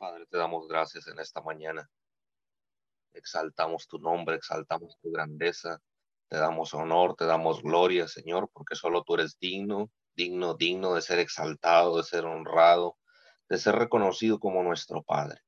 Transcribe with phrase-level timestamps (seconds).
[0.00, 1.86] Padre, te damos gracias en esta mañana.
[3.12, 5.78] Exaltamos tu nombre, exaltamos tu grandeza.
[6.26, 11.02] Te damos honor, te damos gloria, Señor, porque solo tú eres digno, digno, digno de
[11.02, 12.96] ser exaltado, de ser honrado,
[13.50, 15.42] de ser reconocido como nuestro Padre.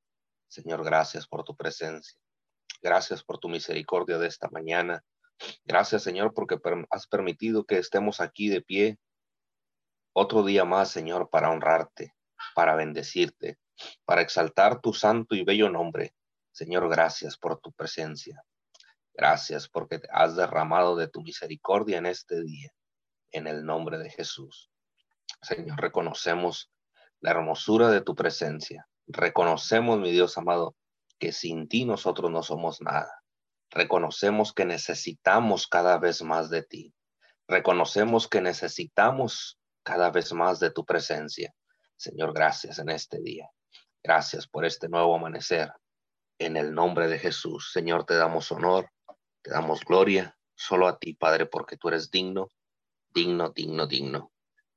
[0.48, 2.18] Señor, gracias por tu presencia.
[2.82, 5.02] Gracias por tu misericordia de esta mañana.
[5.64, 6.58] Gracias, Señor, porque
[6.90, 8.98] has permitido que estemos aquí de pie
[10.12, 12.14] otro día más, Señor, para honrarte,
[12.54, 13.56] para bendecirte,
[14.04, 16.14] para exaltar tu santo y bello nombre.
[16.52, 18.42] Señor, gracias por tu presencia.
[19.14, 22.70] Gracias porque te has derramado de tu misericordia en este día,
[23.30, 24.70] en el nombre de Jesús.
[25.42, 26.70] Señor, reconocemos
[27.20, 28.86] la hermosura de tu presencia.
[29.06, 30.76] Reconocemos, mi Dios amado,
[31.18, 33.22] que sin ti nosotros no somos nada.
[33.70, 36.94] Reconocemos que necesitamos cada vez más de ti.
[37.48, 41.54] Reconocemos que necesitamos cada vez más de tu presencia.
[41.96, 43.48] Señor, gracias en este día.
[44.04, 45.72] Gracias por este nuevo amanecer.
[46.38, 48.90] En el nombre de Jesús, Señor, te damos honor,
[49.42, 52.48] te damos gloria, solo a ti, Padre, porque tú eres digno,
[53.10, 54.32] digno, digno, digno.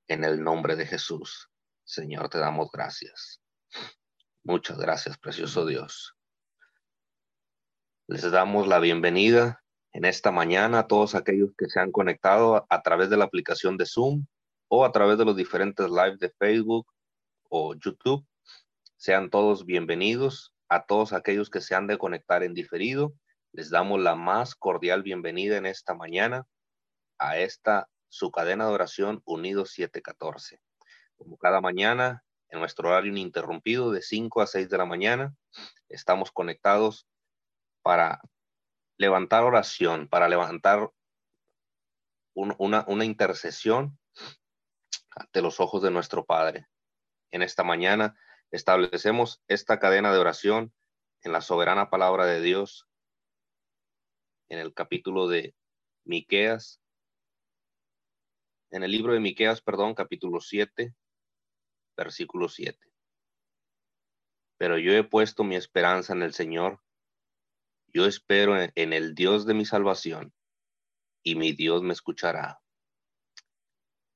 [0.07, 1.49] En el nombre de Jesús,
[1.83, 3.41] Señor, te damos gracias.
[4.43, 6.15] Muchas gracias, precioso Dios.
[8.07, 12.81] Les damos la bienvenida en esta mañana a todos aquellos que se han conectado a
[12.83, 14.27] través de la aplicación de Zoom
[14.67, 16.85] o a través de los diferentes lives de Facebook
[17.49, 18.23] o YouTube.
[18.97, 23.13] Sean todos bienvenidos a todos aquellos que se han de conectar en diferido.
[23.51, 26.47] Les damos la más cordial bienvenida en esta mañana
[27.19, 30.61] a esta su cadena de oración Unidos 714.
[31.17, 35.35] Como cada mañana, en nuestro horario ininterrumpido de 5 a 6 de la mañana,
[35.89, 37.05] estamos conectados
[37.81, 38.21] para
[38.97, 40.89] levantar oración, para levantar
[42.33, 43.99] una, una intercesión
[45.11, 46.67] ante los ojos de nuestro Padre.
[47.31, 48.15] En esta mañana
[48.51, 50.73] establecemos esta cadena de oración
[51.21, 52.87] en la soberana palabra de Dios,
[54.49, 55.55] en el capítulo de
[56.03, 56.81] Miqueas,
[58.71, 60.93] en el libro de Miqueas, perdón, capítulo 7,
[61.95, 62.77] versículo 7.
[64.57, 66.81] Pero yo he puesto mi esperanza en el Señor.
[67.87, 70.33] Yo espero en el Dios de mi salvación
[71.23, 72.61] y mi Dios me escuchará.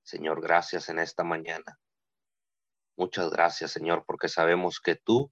[0.04, 1.80] Señor, gracias en esta mañana.
[3.00, 5.32] Muchas gracias, Señor, porque sabemos que tú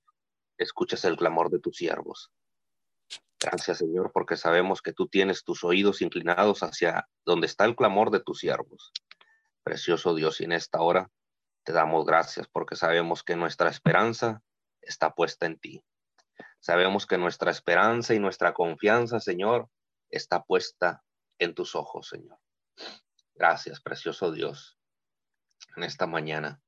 [0.57, 2.31] escuchas el clamor de tus siervos.
[3.41, 8.09] Gracias, Señor, porque sabemos que tú tienes tus oídos inclinados hacia donde está el clamor
[8.09, 8.93] de tus siervos.
[9.63, 11.11] Precioso Dios, y en esta hora
[11.65, 14.41] te damos gracias porque sabemos que nuestra esperanza
[14.79, 15.83] está puesta en ti.
[16.61, 19.67] Sabemos que nuestra esperanza y nuestra confianza, Señor,
[20.09, 21.03] está puesta
[21.37, 22.39] en tus ojos, Señor.
[23.35, 24.79] Gracias, precioso Dios.
[25.75, 26.61] En esta mañana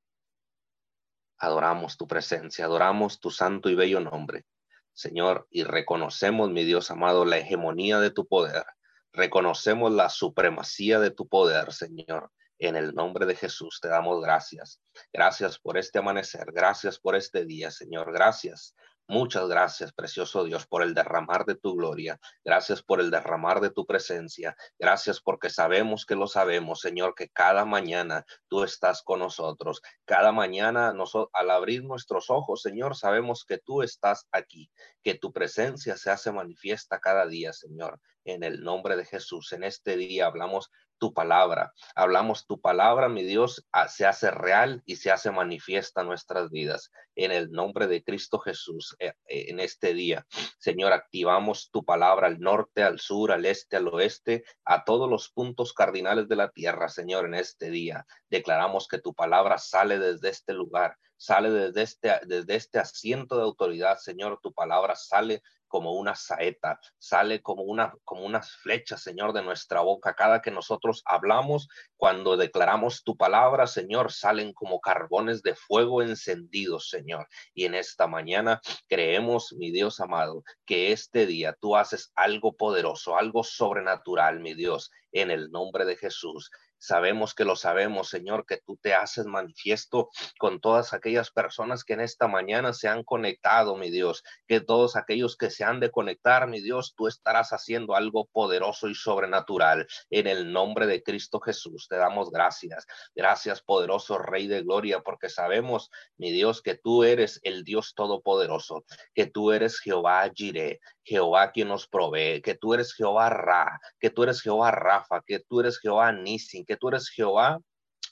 [1.40, 4.46] adoramos tu presencia, adoramos tu santo y bello nombre,
[4.94, 8.66] Señor, y reconocemos, mi Dios amado, la hegemonía de tu poder.
[9.14, 12.32] Reconocemos la supremacía de tu poder, Señor.
[12.58, 14.82] En el nombre de Jesús te damos gracias.
[15.14, 16.52] Gracias por este amanecer.
[16.52, 18.12] Gracias por este día, Señor.
[18.12, 18.76] Gracias
[19.12, 22.20] Muchas gracias, precioso Dios, por el derramar de tu gloria.
[22.46, 24.56] Gracias por el derramar de tu presencia.
[24.78, 29.82] Gracias porque sabemos que lo sabemos, Señor, que cada mañana tú estás con nosotros.
[30.06, 30.94] Cada mañana
[31.34, 34.70] al abrir nuestros ojos, Señor, sabemos que tú estás aquí,
[35.02, 38.00] que tu presencia se hace manifiesta cada día, Señor.
[38.26, 40.70] En el nombre de Jesús, en este día hablamos
[41.00, 41.74] tu palabra.
[41.96, 46.52] Hablamos tu palabra, mi Dios, ah, se hace real y se hace manifiesta en nuestras
[46.52, 46.92] vidas.
[47.16, 50.26] En el nombre de Cristo Jesús, eh, eh, en este día,
[50.60, 55.30] Señor, activamos tu palabra al norte, al sur, al este, al oeste, a todos los
[55.32, 58.06] puntos cardinales de la tierra, Señor, en este día.
[58.30, 63.44] Declaramos que tu palabra sale desde este lugar, sale desde este, desde este asiento de
[63.44, 64.40] autoridad, Señor.
[64.42, 69.82] Tu palabra sale como una saeta, sale como una como unas flechas, Señor, de nuestra
[69.82, 70.16] boca.
[70.16, 76.90] Cada que nosotros hablamos, cuando declaramos tu palabra, Señor, salen como carbones de fuego encendidos,
[76.90, 77.28] Señor.
[77.54, 83.16] Y en esta mañana creemos, mi Dios amado, que este día tú haces algo poderoso,
[83.16, 86.52] algo sobrenatural, mi Dios, en el nombre de Jesús.
[86.80, 90.10] Sabemos que lo sabemos, Señor, que tú te haces manifiesto
[90.40, 94.96] con todas aquellas personas que en esta mañana se han conectado, mi Dios, que todos
[94.96, 99.88] aquellos que se han de conectar, mi Dios, tú estarás haciendo algo poderoso y sobrenatural.
[100.10, 102.86] En el nombre de Cristo Jesús, te damos gracias.
[103.14, 108.86] Gracias, poderoso Rey de Gloria, porque sabemos, mi Dios, que tú eres el Dios Todopoderoso,
[109.14, 114.12] que tú eres Jehová Jireh, Jehová quien nos provee, que tú eres Jehová Ra, que
[114.12, 117.60] tú eres Jehová Rafa, que tú eres Jehová Nisin, que tú eres Jehová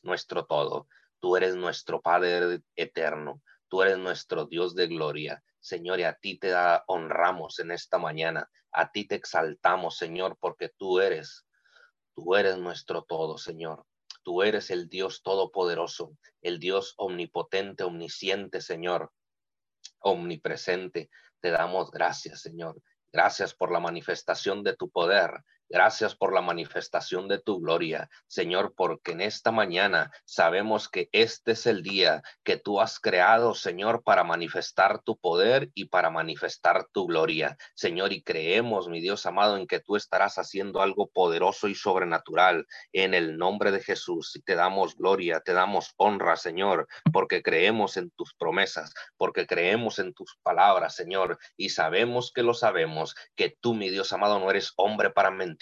[0.02, 0.88] nuestro todo.
[1.20, 3.44] Tú eres nuestro Padre eterno.
[3.68, 5.44] Tú eres nuestro Dios de gloria.
[5.60, 6.56] Señor, y a ti te
[6.88, 8.50] honramos en esta mañana.
[8.72, 11.46] A ti te exaltamos, Señor, porque tú eres,
[12.16, 13.86] tú eres nuestro todo, Señor.
[14.24, 19.12] Tú eres el Dios todopoderoso, el Dios omnipotente, omnisciente, Señor,
[20.00, 21.12] omnipresente.
[21.42, 22.82] Te damos gracias, Señor.
[23.12, 25.44] Gracias por la manifestación de tu poder.
[25.70, 31.52] Gracias por la manifestación de tu gloria, Señor, porque en esta mañana sabemos que este
[31.52, 36.88] es el día que tú has creado, Señor, para manifestar tu poder y para manifestar
[36.94, 37.58] tu gloria.
[37.76, 42.66] Señor, y creemos, mi Dios amado, en que tú estarás haciendo algo poderoso y sobrenatural
[42.94, 44.38] en el nombre de Jesús.
[44.38, 50.00] Y te damos gloria, te damos honra, Señor, porque creemos en tus promesas, porque creemos
[50.00, 54.50] en tus palabras, Señor, y sabemos que lo sabemos, que tú, mi Dios amado, no
[54.50, 55.57] eres hombre para mentir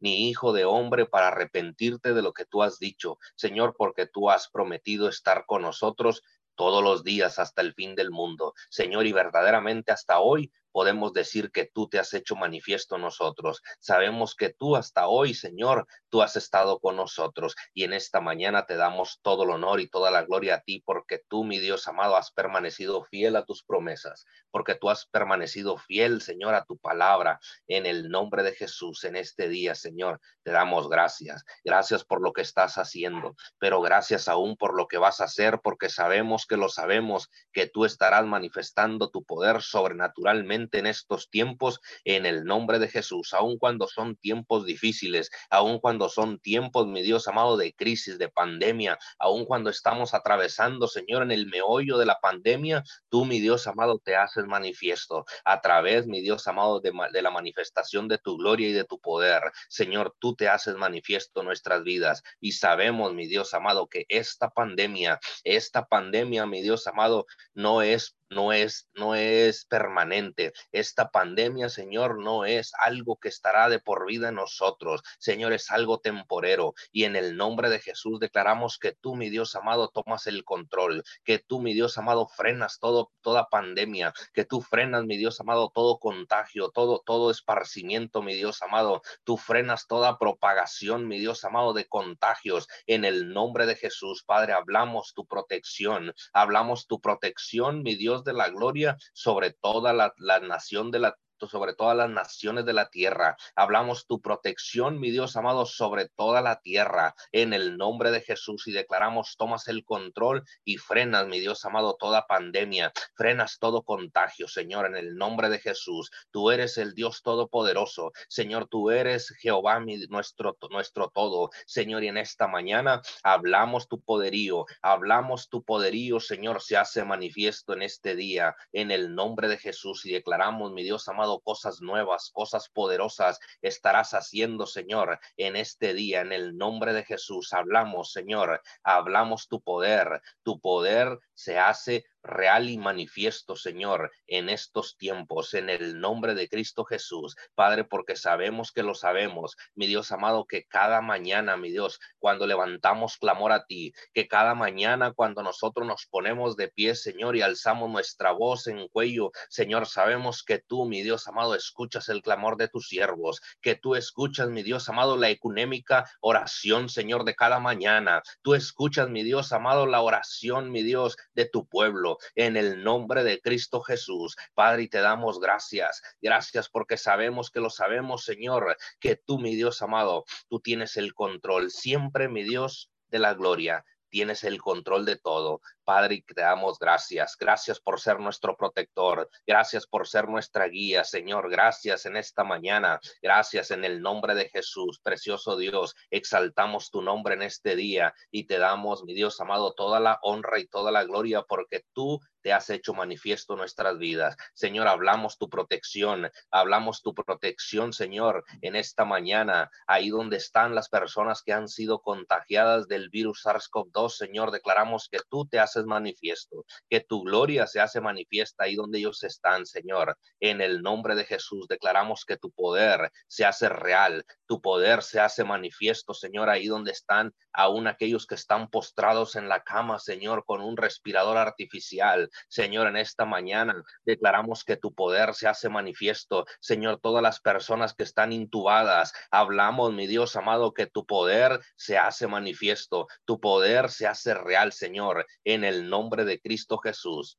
[0.00, 4.30] ni hijo de hombre para arrepentirte de lo que tú has dicho, Señor, porque tú
[4.30, 6.22] has prometido estar con nosotros
[6.54, 8.54] todos los días hasta el fin del mundo.
[8.68, 13.62] Señor, y verdaderamente hasta hoy podemos decir que tú te has hecho manifiesto nosotros.
[13.78, 18.66] Sabemos que tú hasta hoy, Señor, tú has estado con nosotros y en esta mañana
[18.66, 21.86] te damos todo el honor y toda la gloria a ti porque tú, mi Dios
[21.86, 26.78] amado, has permanecido fiel a tus promesas, porque tú has permanecido fiel, Señor, a tu
[26.78, 30.20] palabra en el nombre de Jesús en este día, Señor.
[30.42, 31.44] Te damos gracias.
[31.64, 35.60] Gracias por lo que estás haciendo, pero gracias aún por lo que vas a hacer
[35.62, 41.80] porque sabemos que lo sabemos, que tú estarás manifestando tu poder sobrenaturalmente en estos tiempos
[42.04, 47.02] en el nombre de Jesús, aun cuando son tiempos difíciles, aun cuando son tiempos, mi
[47.02, 52.06] Dios amado, de crisis, de pandemia, aun cuando estamos atravesando, Señor, en el meollo de
[52.06, 56.92] la pandemia, tú, mi Dios amado, te haces manifiesto a través, mi Dios amado, de,
[57.12, 59.42] de la manifestación de tu gloria y de tu poder.
[59.68, 64.50] Señor, tú te haces manifiesto en nuestras vidas y sabemos, mi Dios amado, que esta
[64.50, 70.52] pandemia, esta pandemia, mi Dios amado, no es no es, no es permanente.
[70.72, 75.02] Esta pandemia, Señor, no es algo que estará de por vida en nosotros.
[75.18, 76.74] Señor, es algo temporero.
[76.90, 81.04] Y en el nombre de Jesús declaramos que tú, mi Dios amado, tomas el control,
[81.24, 85.70] que tú, mi Dios amado, frenas todo, toda pandemia, que tú frenas, mi Dios amado,
[85.74, 89.02] todo contagio, todo, todo esparcimiento, mi Dios amado.
[89.24, 92.66] Tú frenas toda propagación, mi Dios amado, de contagios.
[92.86, 98.32] En el nombre de Jesús, Padre, hablamos tu protección, hablamos tu protección, mi Dios de
[98.32, 101.16] la gloria sobre toda la, la nación de la
[101.46, 103.36] sobre todas las naciones de la tierra.
[103.56, 107.14] Hablamos tu protección, mi Dios amado, sobre toda la tierra.
[107.32, 111.96] En el nombre de Jesús y declaramos, tomas el control y frenas, mi Dios amado,
[111.98, 116.10] toda pandemia, frenas todo contagio, Señor, en el nombre de Jesús.
[116.30, 122.08] Tú eres el Dios todopoderoso, Señor, tú eres Jehová, mi, nuestro, nuestro todo, Señor, y
[122.08, 128.16] en esta mañana hablamos tu poderío, hablamos tu poderío, Señor, se hace manifiesto en este
[128.16, 133.38] día, en el nombre de Jesús y declaramos, mi Dios amado, cosas nuevas, cosas poderosas
[133.60, 136.20] estarás haciendo, Señor, en este día.
[136.20, 140.22] En el nombre de Jesús hablamos, Señor, hablamos tu poder.
[140.42, 146.48] Tu poder se hace real y manifiesto, Señor, en estos tiempos, en el nombre de
[146.48, 147.36] Cristo Jesús.
[147.54, 152.46] Padre, porque sabemos que lo sabemos, mi Dios amado, que cada mañana, mi Dios, cuando
[152.46, 157.42] levantamos clamor a ti, que cada mañana cuando nosotros nos ponemos de pie, Señor, y
[157.42, 162.56] alzamos nuestra voz en cuello, Señor, sabemos que tú, mi Dios amado, escuchas el clamor
[162.56, 167.58] de tus siervos, que tú escuchas, mi Dios amado, la ecunémica oración, Señor, de cada
[167.58, 168.22] mañana.
[168.42, 173.24] Tú escuchas, mi Dios amado, la oración, mi Dios, de tu pueblo en el nombre
[173.24, 174.36] de Cristo Jesús.
[174.54, 176.02] Padre, y te damos gracias.
[176.20, 181.14] Gracias porque sabemos que lo sabemos, Señor, que tú, mi Dios amado, tú tienes el
[181.14, 181.70] control.
[181.70, 185.62] Siempre, mi Dios de la gloria tienes el control de todo.
[185.84, 187.36] Padre, te damos gracias.
[187.38, 189.28] Gracias por ser nuestro protector.
[189.46, 191.50] Gracias por ser nuestra guía, Señor.
[191.50, 193.00] Gracias en esta mañana.
[193.20, 195.94] Gracias en el nombre de Jesús, precioso Dios.
[196.10, 200.58] Exaltamos tu nombre en este día y te damos, mi Dios amado, toda la honra
[200.58, 204.36] y toda la gloria porque tú te has hecho manifiesto nuestras vidas.
[204.52, 210.88] Señor, hablamos tu protección, hablamos tu protección, Señor, en esta mañana, ahí donde están las
[210.88, 216.64] personas que han sido contagiadas del virus SARS-CoV-2, Señor, declaramos que tú te haces manifiesto,
[216.88, 220.16] que tu gloria se hace manifiesta ahí donde ellos están, Señor.
[220.40, 225.18] En el nombre de Jesús declaramos que tu poder se hace real, tu poder se
[225.18, 230.44] hace manifiesto, Señor, ahí donde están aún aquellos que están postrados en la cama, Señor,
[230.44, 232.28] con un respirador artificial.
[232.48, 236.44] Señor, en esta mañana declaramos que tu poder se hace manifiesto.
[236.60, 241.96] Señor, todas las personas que están intubadas, hablamos, mi Dios amado, que tu poder se
[241.96, 243.06] hace manifiesto.
[243.24, 247.38] Tu poder se hace real, Señor, en el nombre de Cristo Jesús.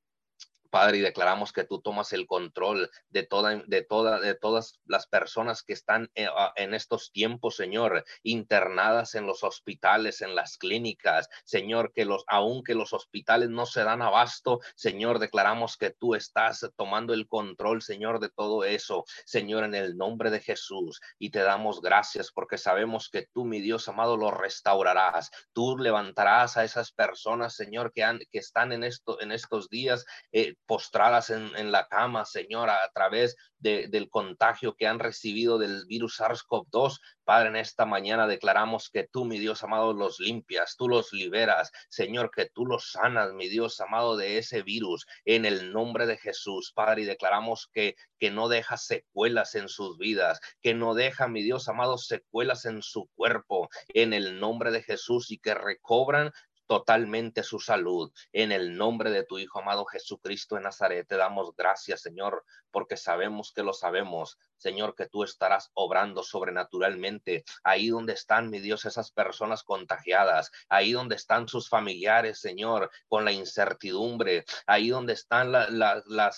[0.74, 5.06] Padre, y declaramos que tú tomas el control de toda, de toda, de todas las
[5.06, 11.30] personas que están eh, en, estos tiempos, Señor, internadas en los hospitales, en las clínicas,
[11.46, 16.68] Señor, que los, aunque los hospitales no se dan abasto, Señor, declaramos que tú estás
[16.75, 21.01] tomando el control, Señor, de todo eso, Señor, en el nombre de Jesús.
[21.20, 25.30] Y te damos gracias porque sabemos que tú, mi Dios amado, lo restaurarás.
[25.53, 30.03] Tú levantarás a esas personas, Señor, que, han, que están en, esto, en estos días.
[30.32, 36.20] Eh, postradas en, la cama, Señora, a través del contagio que han recibido del virus
[36.20, 37.00] SARS-CoV-2.
[37.24, 41.72] Padre, en esta mañana declaramos que tú, mi Dios amado, los limpias, tú los liberas,
[41.89, 46.17] Señor, que tú los sanas, mi Dios amado, de ese virus, en el nombre de
[46.17, 51.29] Jesús, Padre, y declaramos que, que no deja secuelas en sus vidas, que no deja,
[51.29, 56.32] mi Dios amado, secuelas en su cuerpo, en el nombre de Jesús, y que recobran
[56.67, 58.12] totalmente su salud.
[58.32, 62.98] En el nombre de tu Hijo amado Jesucristo de Nazaret, te damos gracias, Señor, porque
[62.98, 64.38] sabemos que lo sabemos.
[64.58, 70.93] Señor, que tú estarás obrando sobrenaturalmente ahí donde están, mi Dios, esas personas contagiadas, ahí
[70.93, 75.67] donde están sus familiares, Señor, con la incertidumbre, ahí donde están las,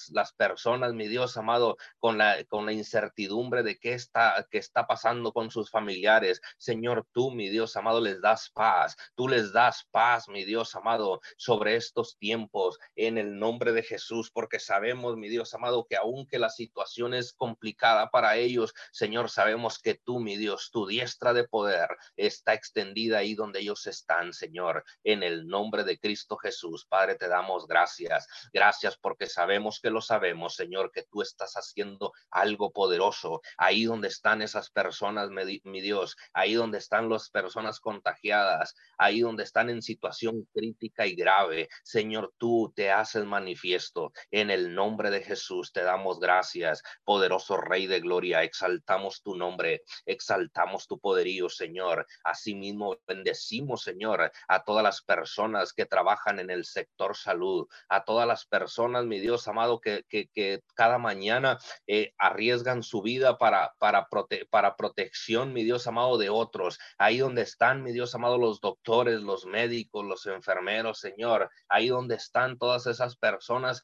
[0.09, 4.87] las personas, mi Dios amado, con la, con la incertidumbre de qué está, qué está
[4.87, 6.41] pasando con sus familiares.
[6.57, 11.21] Señor, tú, mi Dios amado, les das paz, tú les das paz, mi Dios amado,
[11.37, 16.39] sobre estos tiempos, en el nombre de Jesús, porque sabemos, mi Dios amado, que aunque
[16.39, 18.73] la situación es complicada, para ellos.
[18.91, 23.87] Señor, sabemos que tú, mi Dios, tu diestra de poder está extendida ahí donde ellos
[23.87, 24.83] están, Señor.
[25.03, 28.27] En el nombre de Cristo Jesús, Padre, te damos gracias.
[28.53, 34.07] Gracias porque sabemos que lo sabemos, Señor, que tú estás haciendo algo poderoso ahí donde
[34.07, 39.81] están esas personas, mi, Dios, ahí donde están las personas contagiadas, ahí donde están en
[40.53, 41.69] crítica y grave.
[41.83, 44.11] Señor, tú te haces manifiesto.
[44.31, 49.83] En el nombre de Jesús te damos gracias, poderoso Rey de gloria, exaltamos tu nombre,
[50.05, 52.05] exaltamos tu poderío, Señor.
[52.23, 58.27] Asimismo, bendecimos, Señor, a todas las personas que trabajan en el sector salud, a todas
[58.27, 60.03] las personas, mi Dios amado, que,
[60.73, 61.57] cada mañana
[61.87, 64.07] eh, arriesgan su vida para, para,
[64.49, 66.79] para protección, mi Dios amado, de otros.
[66.97, 71.49] Ahí donde están, mi Dios amado, los doctores, los médicos, los enfermeros, Señor.
[71.69, 73.83] Ahí donde están todas esas personas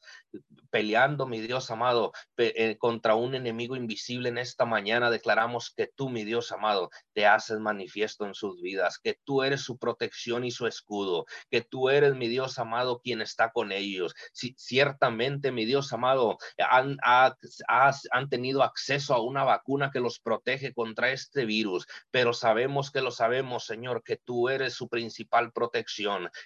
[0.70, 6.08] peleando, mi Dios amado, eh, contra un enemigo invisible en esta mañana declaramos que tú,
[6.08, 10.50] mi Dios amado, te haces manifiesto en sus vidas, que tú eres su protección y
[10.50, 14.14] su escudo, que tú eres, mi Dios amado, quien está con ellos.
[14.32, 20.72] Si, ciertamente, mi Dios amado, han, han tenido acceso a una vacuna que los protege
[20.72, 26.01] contra este virus, pero sabemos que lo sabemos, Señor, que tú eres su principal protección,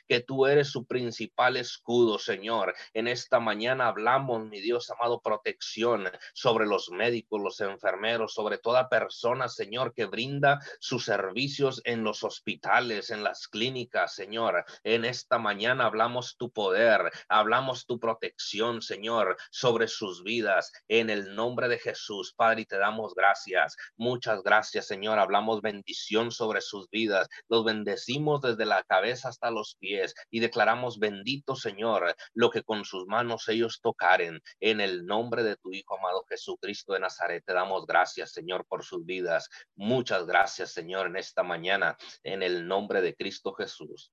[0.06, 2.74] que tú eres su principal escudo, Señor.
[2.94, 8.88] En esta mañana hablamos, mi Dios amado, protección sobre los médicos, los enfermeros, sobre toda
[8.88, 14.64] persona, Señor, que brinda sus servicios en los hospitales, en las clínicas, Señor.
[14.84, 20.72] En esta mañana hablamos tu poder, hablamos tu protección, Señor, sobre sus vidas.
[20.88, 23.76] En el nombre de Jesús, Padre, y te damos gracias.
[23.96, 25.18] Muchas gracias, Señor.
[25.18, 27.28] Hablamos bendición sobre sus vidas.
[27.48, 32.84] Los bendecimos desde la cabeza hasta los pies y declaramos bendito, Señor, lo que con
[32.84, 34.40] sus manos ellos tocaren.
[34.60, 38.84] En el nombre de tu Hijo amado Jesucristo de Nazaret te damos gracias, Señor, por
[38.84, 39.48] sus vidas.
[39.74, 44.12] Muchas gracias, Señor, en esta mañana, en el nombre de Cristo Jesús.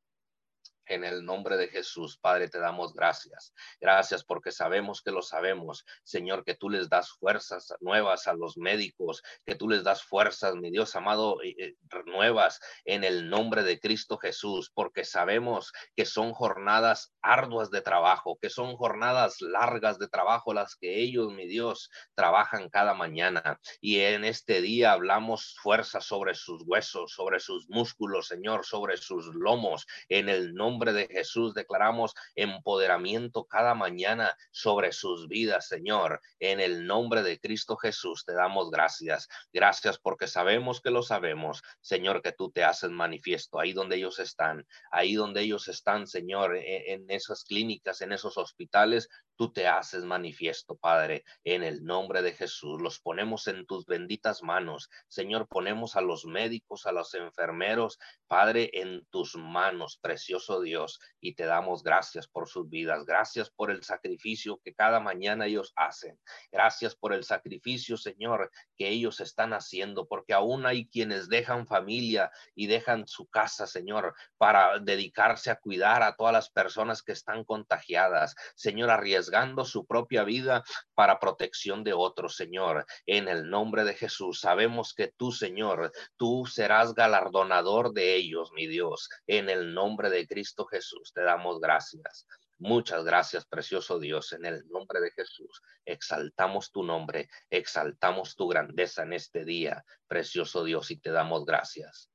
[0.86, 3.54] En el nombre de Jesús, Padre, te damos gracias.
[3.80, 8.58] Gracias porque sabemos que lo sabemos, Señor, que tú les das fuerzas nuevas a los
[8.58, 11.76] médicos, que tú les das fuerzas, mi Dios amado, eh, eh,
[12.06, 18.38] nuevas en el nombre de Cristo Jesús, porque sabemos que son jornadas arduas de trabajo,
[18.42, 23.60] que son jornadas largas de trabajo las que ellos, mi Dios, trabajan cada mañana.
[23.80, 29.34] Y en este día hablamos fuerza sobre sus huesos, sobre sus músculos, Señor, sobre sus
[29.34, 36.20] lomos, en el nombre nombre de Jesús declaramos empoderamiento cada mañana sobre sus vidas, Señor.
[36.40, 39.28] En el nombre de Cristo Jesús te damos gracias.
[39.54, 44.18] Gracias porque sabemos que lo sabemos, Señor, que tú te haces manifiesto ahí donde ellos
[44.18, 49.10] están, ahí donde ellos están, Señor, en, en esas clínicas, en esos hospitales,
[49.44, 52.82] tú te haces manifiesto, Padre, en el nombre de Jesús.
[52.82, 54.90] Los ponemos en tus benditas manos.
[55.10, 61.36] Señor, ponemos a los médicos, a los enfermeros, Padre, en tus manos, precioso Dios, y
[61.36, 63.04] te damos gracias por sus vidas.
[63.06, 66.18] Gracias por el sacrificio que cada mañana ellos hacen.
[66.50, 72.32] Gracias por el sacrificio, Señor, que ellos están haciendo, porque aún hay quienes dejan familia
[72.56, 77.44] y dejan su casa, Señor, para dedicarse a cuidar a todas las personas que están
[77.44, 78.36] contagiadas.
[78.56, 79.33] Señor, arriesgando
[79.66, 80.64] su propia vida
[80.94, 82.86] para protección de otros, Señor.
[83.06, 88.68] En el nombre de Jesús, sabemos que tú, Señor, tú serás galardonador de ellos, mi
[88.68, 89.10] Dios.
[89.28, 92.28] En el nombre de Cristo Jesús, te damos gracias.
[92.60, 95.62] Muchas gracias, precioso Dios, en el nombre de Jesús.
[95.84, 102.10] Exaltamos tu nombre, exaltamos tu grandeza en este día, precioso Dios, y te damos gracias.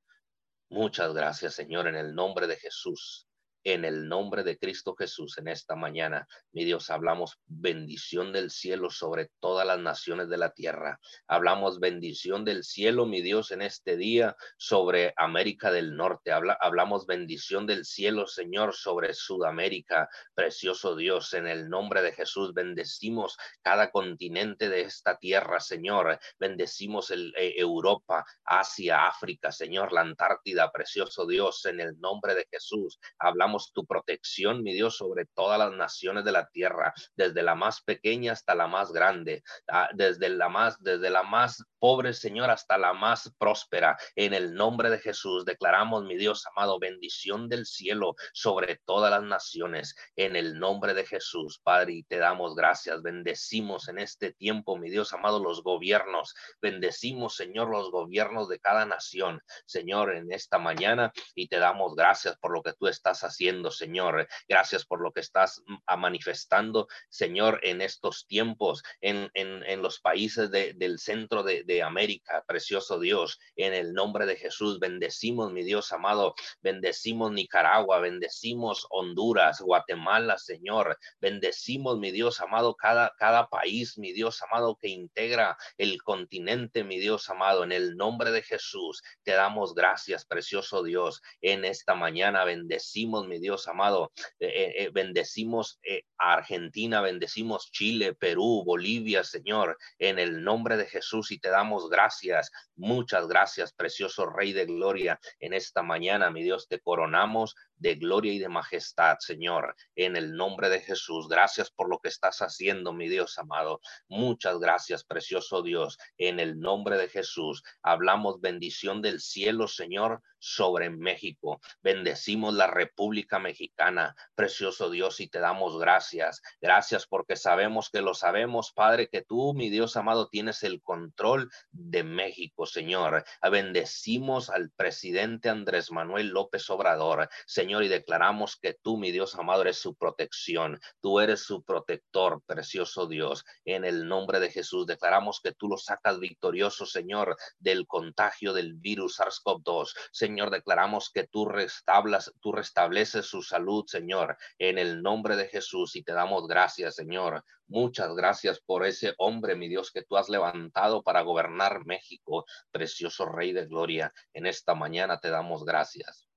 [0.71, 3.28] Muchas gracias, Señor, en el nombre de Jesús
[3.65, 6.27] en el nombre de Cristo Jesús en esta mañana.
[6.53, 11.01] Mi Dios, hablamos bendición del cielo sobre todas las naciones de la tierra.
[11.27, 16.33] Hablamos bendición del cielo, mi Dios, en este día sobre América del Norte.
[16.33, 20.09] hablamos bendición del cielo, Señor, sobre Sudamérica.
[20.35, 26.19] Precioso Dios, en el nombre de Jesús, bendecimos cada continente de esta tierra, Señor.
[26.39, 32.47] Bendecimos el, eh, Europa, Asia, África, Señor, la Antártida, precioso Dios, en el nombre de
[32.51, 32.99] Jesús.
[33.19, 37.83] Hablamos tu protección, mi Dios, sobre todas las naciones de la tierra, desde la más
[37.83, 42.77] pequeña hasta la más grande, ah, desde la más, desde la más pobre, Señor, hasta
[42.77, 43.97] la más próspera.
[44.17, 49.23] En el nombre de Jesús declaramos, mi Dios amado, bendición del cielo sobre todas las
[49.23, 49.95] naciones.
[50.17, 53.03] En el nombre de Jesús, Padre, y te damos gracias.
[53.03, 56.35] Bendecimos en este tiempo, mi Dios amado, los gobiernos.
[56.61, 62.37] Bendecimos, Señor, los gobiernos de cada nación, Señor, en esta mañana, y te damos gracias
[62.39, 63.38] por lo que tú estás haciendo
[63.71, 64.27] Señor.
[64.49, 70.51] Gracias por lo que estás mm, manifestando, Señor, en estos tiempos, en, en, los países
[70.51, 73.39] del centro de, de América, precioso Dios.
[73.55, 80.99] En el nombre de Jesús, bendecimos, mi Dios amado, bendecimos Nicaragua, bendecimos Honduras, Guatemala, Señor.
[81.21, 86.99] Bendecimos, mi Dios amado, cada, cada país, mi Dios amado, que integra el continente, mi
[86.99, 87.63] Dios amado.
[87.63, 91.23] En el nombre de Jesús, te damos gracias, precioso Dios.
[91.41, 94.13] En esta mañana bendecimos, mi Dios amado.
[94.41, 95.79] Eh, eh, eh, bendecimos
[96.19, 101.89] a Argentina, bendecimos Chile, Perú, Bolivia, Señor, en el nombre de Jesús y te damos
[101.89, 102.51] gracias.
[102.77, 105.21] Muchas gracias, precioso Rey de Gloria.
[105.39, 110.35] En esta mañana, mi Dios, te coronamos de gloria y de majestad, Señor, en el
[110.35, 111.29] nombre de Jesús.
[111.29, 113.81] Gracias por lo que estás haciendo, mi Dios amado.
[114.09, 117.63] Muchas gracias, precioso Dios, en el nombre de Jesús.
[117.83, 121.61] Hablamos bendición del cielo, Señor, sobre México.
[121.83, 126.43] Bendecimos la República Mexicana, precioso Dios, y te damos gracias.
[126.61, 131.51] Gracias porque sabemos que lo sabemos, Padre, que tú, mi Dios amado, tienes el control
[131.71, 133.25] de México, Señor.
[133.51, 139.63] Bendecimos al presidente Andrés Manuel López Obrador, Señor, y declaramos que tú, mi Dios amado,
[139.63, 140.81] eres su protección.
[141.01, 143.45] Tú eres su protector, precioso Dios.
[143.67, 148.75] En el nombre de Jesús, declaramos que tú lo sacas victorioso, Señor, del contagio del
[148.75, 149.95] virus SARS-CoV-2.
[150.13, 155.95] Señor, declaramos que tú restablas, tú restableces su salud, Señor, en el nombre de Jesús
[155.95, 157.45] y te damos gracias, Señor.
[157.67, 163.27] Muchas gracias por ese hombre, mi Dios, que tú has levantado para gobernar México, precioso
[163.27, 164.13] Rey de Gloria.
[164.33, 166.28] En esta mañana te damos gracias.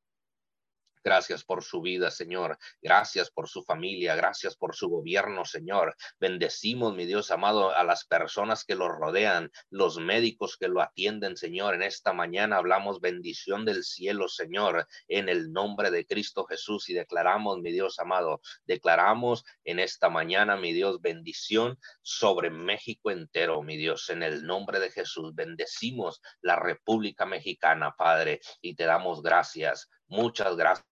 [1.04, 2.58] Gracias por su vida, Señor.
[2.82, 4.16] Gracias por su familia.
[4.16, 5.96] Gracias por su gobierno, Señor.
[6.20, 11.38] Bendecimos, mi Dios amado, a las personas que lo rodean, los médicos que lo atienden,
[11.38, 11.74] Señor.
[11.74, 16.94] En esta mañana hablamos bendición del cielo, Señor, en el nombre de Cristo Jesús y
[16.94, 23.78] declaramos, mi Dios amado, declaramos en esta mañana, mi Dios, bendición sobre México entero, mi
[23.78, 25.34] Dios, en el nombre de Jesús.
[25.34, 29.90] Bendecimos la República Mexicana, Padre, y te damos gracias.
[30.08, 30.91] Muchas gracias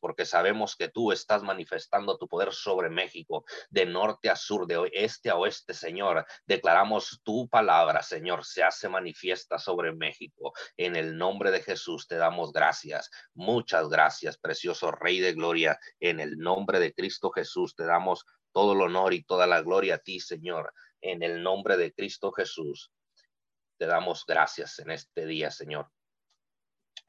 [0.00, 4.88] porque sabemos que tú estás manifestando tu poder sobre México, de norte a sur, de
[4.92, 6.24] este a oeste, Señor.
[6.46, 10.52] Declaramos tu palabra, Señor, se hace manifiesta sobre México.
[10.76, 13.10] En el nombre de Jesús te damos gracias.
[13.34, 15.78] Muchas gracias, precioso Rey de Gloria.
[15.98, 19.96] En el nombre de Cristo Jesús te damos todo el honor y toda la gloria
[19.96, 20.72] a ti, Señor.
[21.00, 22.92] En el nombre de Cristo Jesús
[23.78, 25.90] te damos gracias en este día, Señor.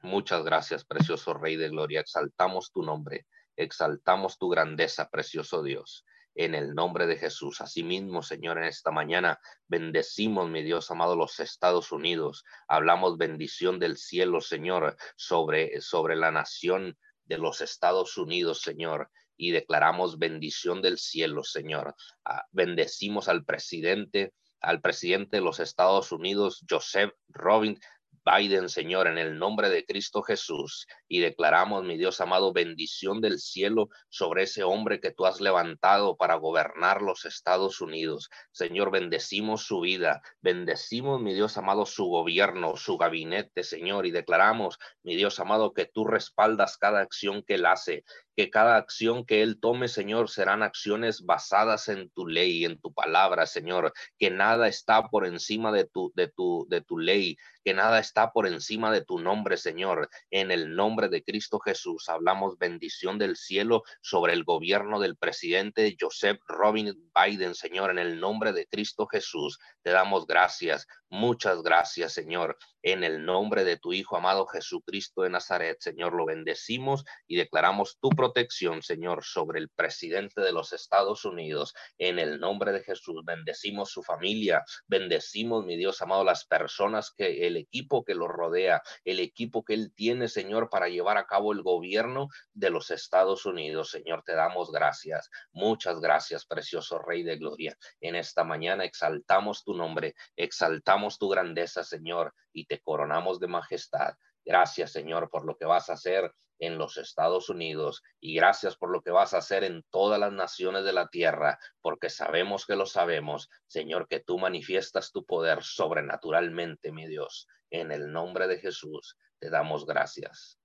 [0.03, 2.01] Muchas gracias, precioso Rey de Gloria.
[2.01, 6.05] Exaltamos tu nombre, exaltamos tu grandeza, precioso Dios.
[6.35, 7.61] En el nombre de Jesús.
[7.61, 12.43] Asimismo, Señor, en esta mañana bendecimos, mi Dios amado, los Estados Unidos.
[12.67, 19.51] Hablamos bendición del cielo, Señor, sobre, sobre la nación de los Estados Unidos, Señor y
[19.51, 21.95] declaramos bendición del cielo, Señor.
[22.25, 27.79] Ah, bendecimos al presidente, al presidente de los Estados Unidos, Joseph Robin,
[28.25, 30.87] Biden, Señor, en el nombre de Cristo Jesús.
[31.13, 36.17] Y declaramos, mi Dios amado, bendición del cielo sobre ese hombre que tú has levantado
[36.17, 38.31] para gobernar los Estados Unidos.
[38.51, 44.79] Señor, bendecimos su vida, bendecimos, mi Dios amado, su gobierno, su gabinete, Señor, y declaramos,
[45.03, 48.03] mi Dios amado, que tú respaldas cada acción que él hace,
[48.35, 52.93] que cada acción que Él tome, Señor, serán acciones basadas en tu ley, en tu
[52.93, 57.73] palabra, Señor, que nada está por encima de tu, de tu, de tu ley, que
[57.73, 60.09] nada está por encima de tu nombre, Señor.
[60.31, 65.95] En el nombre de Cristo Jesús, hablamos bendición del cielo sobre el gobierno del presidente
[65.99, 69.59] Joseph Robin Biden, Señor, en el nombre de Cristo Jesús.
[69.81, 75.29] Te damos gracias, muchas gracias, Señor, en el nombre de tu Hijo amado Jesucristo de
[75.29, 81.23] Nazaret, Señor, lo bendecimos y declaramos tu protección, Señor, sobre el presidente de los Estados
[81.23, 81.73] Unidos.
[81.97, 87.45] En el nombre de Jesús, bendecimos su familia, bendecimos, mi Dios amado, las personas que
[87.45, 91.53] el equipo que lo rodea, el equipo que él tiene, Señor, para llevar a cabo
[91.53, 93.91] el gobierno de los Estados Unidos.
[93.91, 95.29] Señor, te damos gracias.
[95.51, 97.77] Muchas gracias, precioso Rey de Gloria.
[98.01, 104.15] En esta mañana exaltamos tu nombre, exaltamos tu grandeza, Señor, y te coronamos de majestad.
[104.45, 108.89] Gracias, Señor, por lo que vas a hacer en los Estados Unidos y gracias por
[108.89, 112.75] lo que vas a hacer en todas las naciones de la tierra, porque sabemos que
[112.75, 117.47] lo sabemos, Señor, que tú manifiestas tu poder sobrenaturalmente, mi Dios.
[117.69, 120.59] En el nombre de Jesús te damos gracias.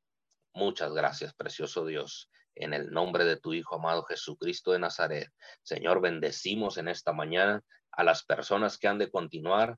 [0.52, 2.30] Muchas gracias, precioso Dios.
[2.54, 5.28] En el nombre de tu Hijo amado Jesucristo de Nazaret,
[5.62, 9.76] Señor, bendecimos en esta mañana a las personas que han de continuar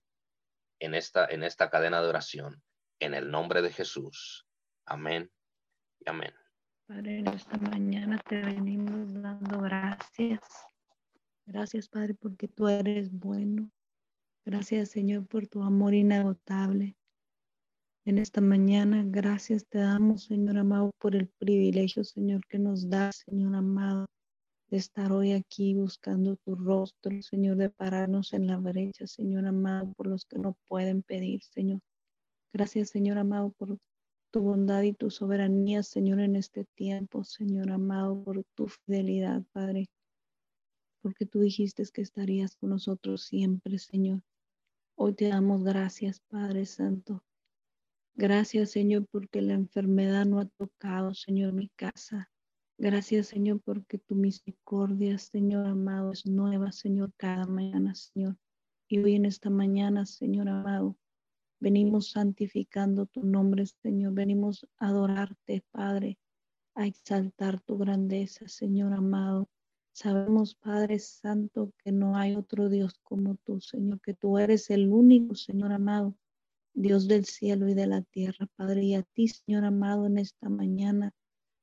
[0.81, 2.63] en esta, en esta cadena de oración.
[2.99, 4.47] En el nombre de Jesús.
[4.85, 5.31] Amén
[6.07, 6.33] amén.
[6.87, 10.41] Padre, en esta mañana te venimos dando gracias.
[11.47, 13.71] Gracias, Padre, porque tú eres bueno.
[14.45, 16.97] Gracias, Señor, por tu amor inagotable.
[18.05, 23.13] En esta mañana, gracias te damos, Señor amado, por el privilegio, Señor, que nos da,
[23.13, 24.07] Señor amado,
[24.71, 29.93] de estar hoy aquí buscando tu rostro, Señor, de pararnos en la brecha, Señor amado,
[29.95, 31.81] por los que no pueden pedir, Señor.
[32.53, 33.79] Gracias, Señor amado, por
[34.31, 39.89] tu bondad y tu soberanía, Señor, en este tiempo, Señor amado, por tu fidelidad, Padre,
[41.03, 44.23] porque tú dijiste que estarías con nosotros siempre, Señor.
[44.95, 47.25] Hoy te damos gracias, Padre Santo.
[48.15, 52.30] Gracias, Señor, porque la enfermedad no ha tocado, Señor, mi casa.
[52.83, 58.39] Gracias, Señor, porque tu misericordia, Señor amado, es nueva, Señor, cada mañana, Señor.
[58.89, 60.97] Y hoy en esta mañana, Señor amado,
[61.61, 64.15] Venimos santificando tu nombre, Señor.
[64.15, 66.19] Venimos a adorarte, Padre,
[66.75, 69.51] a exaltar tu grandeza, Señor amado.
[69.93, 74.89] Sabemos, Padre Santo, que no hay otro Dios como tú, Señor, que tú eres el
[74.89, 76.17] único, Señor amado,
[76.73, 78.85] Dios del cielo y de la tierra, Padre.
[78.85, 81.13] Y a ti, Señor amado, en esta mañana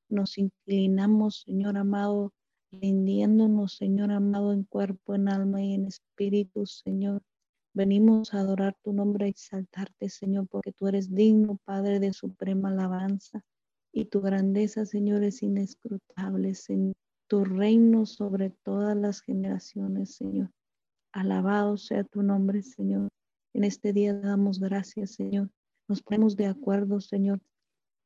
[0.10, 2.34] nos inclinamos, Señor amado,
[2.72, 7.22] rindiéndonos, Señor amado, en cuerpo, en alma y en espíritu, Señor
[7.78, 12.70] Venimos a adorar tu nombre, a exaltarte, Señor, porque tú eres digno, Padre de suprema
[12.70, 13.46] alabanza.
[13.94, 16.96] Y tu grandeza, Señor, es inescrutable, Señor.
[17.28, 20.50] Tu reino sobre todas las generaciones, Señor.
[21.12, 23.10] Alabado sea tu nombre, Señor.
[23.54, 25.52] En este día damos gracias, Señor.
[25.88, 27.42] Nos ponemos de acuerdo, Señor,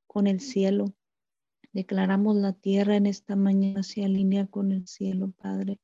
[0.06, 0.84] con el cielo.
[1.74, 5.80] Declaramos la tierra en esta mañana se alinea con el cielo, Padre.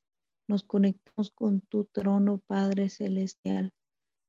[0.46, 3.72] Nos conectamos con tu trono, Padre Celestial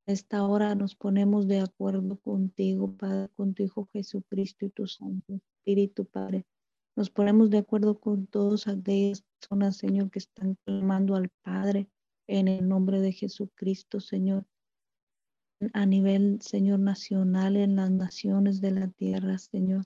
[0.10, 5.36] esta hora nos ponemos de acuerdo contigo, Padre, con tu Hijo Jesucristo y tu Santo
[5.36, 6.48] Espíritu, Padre.
[6.96, 11.92] Nos ponemos de acuerdo con todas aquellas personas, Señor, que están clamando al Padre
[12.26, 14.48] en el nombre de Jesucristo, Señor.
[15.74, 19.86] A nivel, Señor, nacional, en las naciones de la tierra, Señor.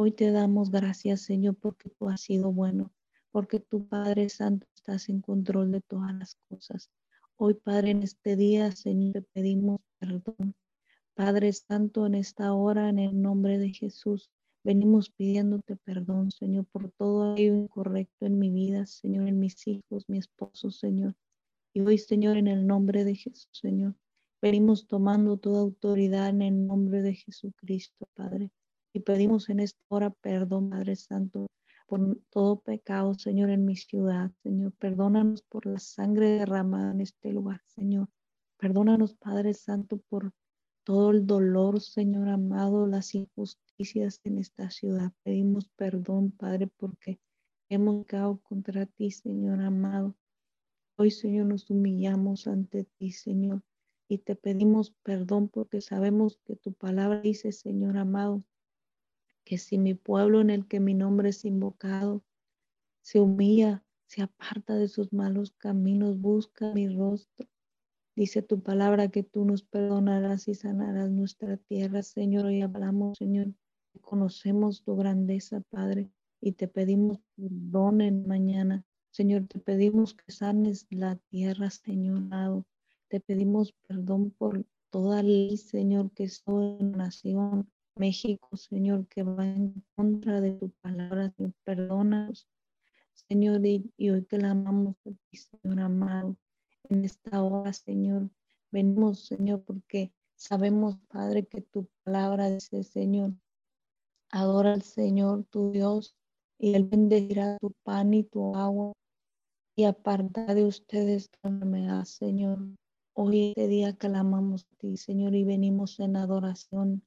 [0.00, 2.92] Hoy te damos gracias, Señor, porque tú has sido bueno,
[3.32, 6.88] porque tu Padre Santo estás en control de todas las cosas.
[7.34, 10.54] Hoy, Padre, en este día, Señor, te pedimos perdón.
[11.14, 14.30] Padre Santo, en esta hora, en el nombre de Jesús,
[14.62, 20.04] venimos pidiéndote perdón, Señor, por todo aquello incorrecto en mi vida, Señor, en mis hijos,
[20.06, 21.16] mi esposo, Señor.
[21.74, 23.96] Y hoy, Señor, en el nombre de Jesús, Señor,
[24.40, 28.52] venimos tomando toda autoridad en el nombre de Jesucristo, Padre.
[28.92, 31.46] Y pedimos en esta hora perdón, Padre Santo,
[31.86, 34.72] por todo pecado, Señor, en mi ciudad, Señor.
[34.72, 38.08] Perdónanos por la sangre derramada en este lugar, Señor.
[38.58, 40.32] Perdónanos, Padre Santo, por
[40.84, 45.12] todo el dolor, Señor amado, las injusticias en esta ciudad.
[45.22, 47.20] Pedimos perdón, Padre, porque
[47.68, 50.16] hemos caído contra ti, Señor amado.
[50.96, 53.62] Hoy, Señor, nos humillamos ante ti, Señor,
[54.08, 58.42] y te pedimos perdón porque sabemos que tu palabra dice, Señor amado,
[59.48, 62.22] que si mi pueblo en el que mi nombre es invocado
[63.00, 67.48] se humilla, se aparta de sus malos caminos, busca mi rostro.
[68.14, 72.44] Dice tu palabra que tú nos perdonarás y sanarás nuestra tierra, Señor.
[72.44, 73.54] Hoy hablamos, Señor,
[74.02, 76.10] conocemos tu grandeza, Padre,
[76.42, 78.84] y te pedimos perdón en mañana.
[79.12, 82.66] Señor, te pedimos que sanes la tierra, Señor.
[83.08, 89.46] Te pedimos perdón por toda ley, Señor, que es en nación, México, Señor, que va
[89.46, 91.30] en contra de tu palabra.
[91.36, 92.48] Señor, perdónanos,
[93.12, 96.36] Señor, y, hoy que la amamos a ti, Señor amado.
[96.88, 98.30] En esta hora, Señor,
[98.70, 103.34] venimos, Señor, porque sabemos, Padre, que tu palabra dice, Señor,
[104.30, 106.16] adora al Señor tu Dios
[106.58, 108.92] y Él bendecirá tu pan y tu agua
[109.76, 112.58] y aparta de ustedes tu enfermedad, Señor.
[113.14, 117.02] Hoy este día clamamos a ti, Señor, y venimos en adoración,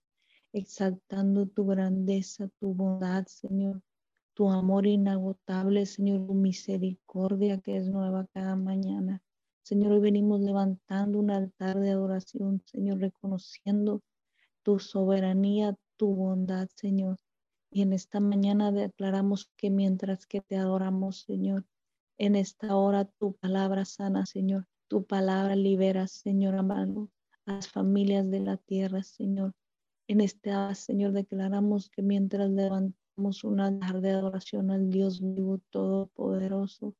[0.53, 3.81] exaltando tu grandeza, tu bondad, Señor,
[4.33, 9.21] tu amor inagotable, Señor, tu misericordia que es nueva cada mañana.
[9.63, 14.01] Señor, hoy venimos levantando un altar de adoración, Señor, reconociendo
[14.63, 17.17] tu soberanía, tu bondad, Señor.
[17.71, 21.65] Y en esta mañana declaramos que mientras que te adoramos, Señor,
[22.17, 24.67] en esta hora tu palabra sana, Señor.
[24.87, 27.09] Tu palabra libera, Señor amado,
[27.45, 29.53] a las familias de la tierra, Señor.
[30.07, 36.95] En esta, Señor, declaramos que mientras levantamos un altar de adoración al Dios vivo, todopoderoso,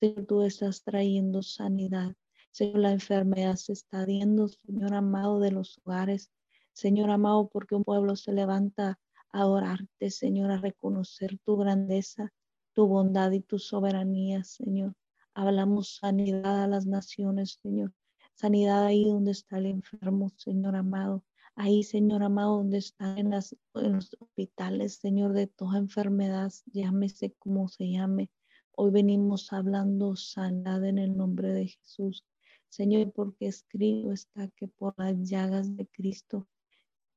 [0.00, 2.14] Señor, tú estás trayendo sanidad.
[2.50, 6.30] Señor, la enfermedad se está viendo, Señor amado, de los hogares.
[6.72, 8.98] Señor amado, porque un pueblo se levanta
[9.32, 12.32] a adorarte, Señor, a reconocer tu grandeza,
[12.72, 14.94] tu bondad y tu soberanía, Señor.
[15.34, 17.92] Hablamos sanidad a las naciones, Señor.
[18.34, 21.24] Sanidad ahí donde está el enfermo, Señor amado.
[21.56, 27.90] Ahí, Señor amado, donde están en, los hospitales, Señor, de toda enfermedad, llámese como se
[27.90, 28.28] llame.
[28.72, 32.24] Hoy venimos hablando sanidad en el nombre de Jesús.
[32.68, 36.48] Señor, porque escrito está que por las llagas de Cristo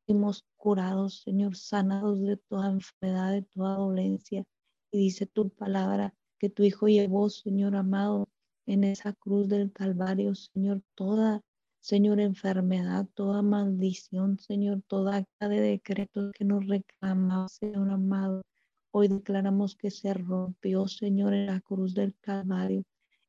[0.06, 4.45] fuimos curados, Señor, sanados de toda enfermedad, de toda dolencia.
[4.91, 8.30] Y dice tu palabra que tu Hijo llevó, Señor amado,
[8.67, 11.41] en esa cruz del Calvario, Señor, toda,
[11.88, 18.43] Señor, enfermedad, toda maldición, Señor, toda acta de decreto que nos reclamaba, Señor amado.
[18.91, 22.84] Hoy declaramos que se rompió, Señor, en la cruz del Calvario.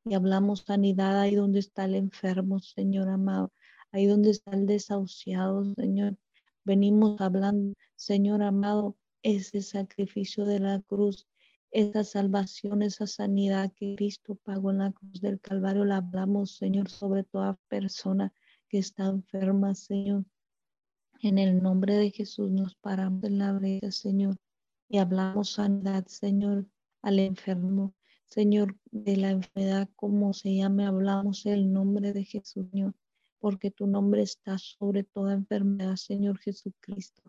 [0.05, 3.53] Y hablamos sanidad ahí donde está el enfermo, Señor amado.
[3.93, 6.17] Ahí donde está el desahuciado, Señor.
[6.65, 11.29] Venimos hablando, Señor amado, ese sacrificio de la cruz
[11.71, 16.89] esa salvación, esa sanidad que Cristo pagó en la cruz del Calvario, la hablamos, Señor,
[16.89, 18.33] sobre toda persona
[18.69, 20.25] que está enferma, Señor.
[21.21, 24.37] En el nombre de Jesús nos paramos en la brecha, Señor,
[24.89, 26.67] y hablamos sanidad, Señor,
[27.03, 27.95] al enfermo.
[28.27, 32.95] Señor, de la enfermedad, como se llame, hablamos el nombre de Jesús, Señor,
[33.39, 37.23] porque tu nombre está sobre toda enfermedad, Señor Jesucristo.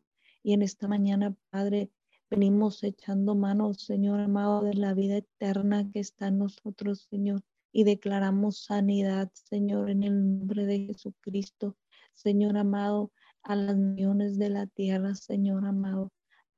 [0.44, 1.90] Y en esta mañana, Padre,
[2.32, 7.42] Venimos echando manos, Señor amado, de la vida eterna que está en nosotros, Señor.
[7.72, 11.78] Y declaramos sanidad, Señor, en el nombre de Jesucristo.
[12.14, 13.12] Señor amado,
[13.44, 16.12] a las millones de la tierra, Señor amado.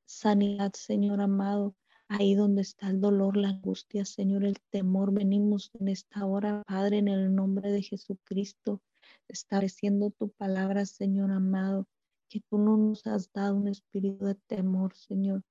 [0.05, 1.75] Sanidad, Señor amado,
[2.07, 5.13] ahí donde está el dolor, la angustia, Señor, el temor.
[5.13, 8.81] Venimos en esta hora, Padre, en el nombre de Jesucristo,
[9.27, 11.87] estableciendo tu palabra, Señor amado,
[12.29, 15.43] que tú no nos has dado un espíritu de temor, Señor,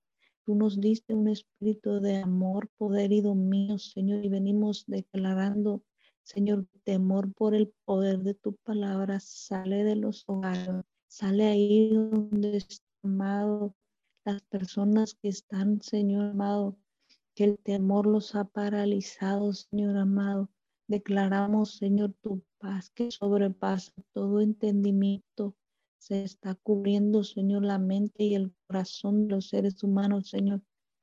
[0.44, 5.82] Tú nos diste un espíritu de amor, poder y dominio, Señor, y venimos declarando,
[6.22, 9.20] Señor, temor por el poder de tu palabra.
[9.20, 13.74] Sale de los hogares, sale ahí donde está amado,
[14.24, 16.76] las personas que están, Señor amado,
[17.34, 20.50] que el temor los ha paralizado, Señor amado.
[20.88, 25.54] Declaramos, Señor, tu paz que sobrepasa todo entendimiento,
[26.00, 30.62] se está cubriendo, Señor, la mente y el corazón de los seres humanos, Señor.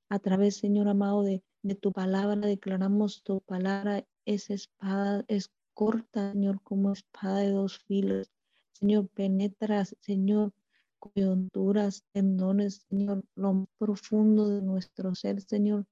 [0.10, 6.32] A través, Señor amado, de, de tu palabra, declaramos tu palabra, esa espada es corta,
[6.34, 8.32] Señor, como espada de dos filos.
[8.72, 10.52] Señor, penetra, Señor,
[10.98, 15.86] coyunturas, tendones, Señor, lo más profundo de nuestro ser, Señor,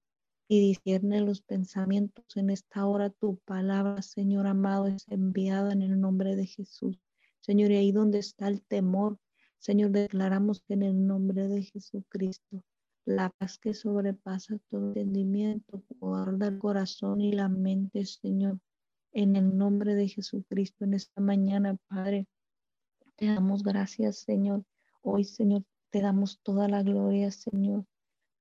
[0.48, 2.26] y discierne los pensamientos.
[2.36, 7.00] En esta hora tu palabra, Señor amado, es enviada en el nombre de Jesús.
[7.46, 9.20] Señor, y ahí donde está el temor,
[9.60, 12.64] Señor, declaramos que en el nombre de Jesucristo
[13.06, 18.58] la paz que sobrepasa todo entendimiento, guarda el corazón y la mente, Señor.
[19.12, 22.28] En el nombre de Jesucristo, en esta mañana, Padre,
[23.16, 24.66] te damos gracias, Señor.
[25.04, 27.86] Hoy, Señor, te damos toda la gloria, Señor.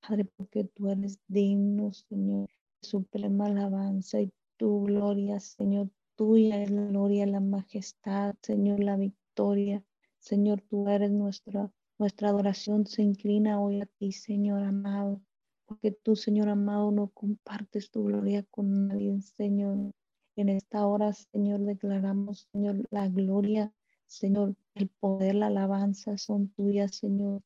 [0.01, 2.49] Padre, porque tú eres digno, Señor,
[2.81, 5.90] suprema alabanza y tu gloria, Señor.
[6.16, 9.83] Tuya es la gloria, la majestad, Señor, la victoria.
[10.18, 15.20] Señor, tú eres nuestra, nuestra adoración se inclina hoy a ti, Señor amado,
[15.66, 19.90] porque tú, Señor amado, no compartes tu gloria con nadie, Señor.
[20.37, 23.72] En esta hora, Señor, declaramos, Señor, la gloria,
[24.07, 27.42] Señor, el poder, la alabanza son tuyas, Señor.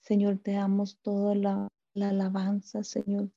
[0.00, 3.30] Señor, te damos toda la, la alabanza, Señor,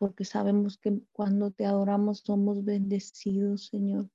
[0.00, 4.08] porque sabemos que cuando te adoramos somos bendecidos, Señor.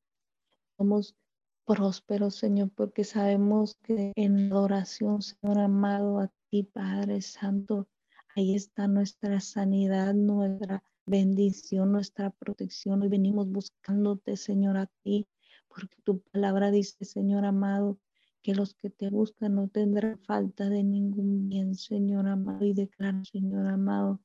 [0.78, 1.16] Somos
[1.64, 7.88] prósperos, Señor, porque sabemos que en adoración, Señor amado, a ti, Padre Santo,
[8.36, 13.04] ahí está nuestra sanidad, nuestra bendición, nuestra protección.
[13.04, 15.28] Hoy venimos buscándote, Señor, a ti,
[15.68, 18.00] porque tu palabra dice, Señor amado,
[18.42, 22.66] que los que te buscan no tendrán falta de ningún bien, Señor amado.
[22.66, 24.20] Y declaro, Señor amado,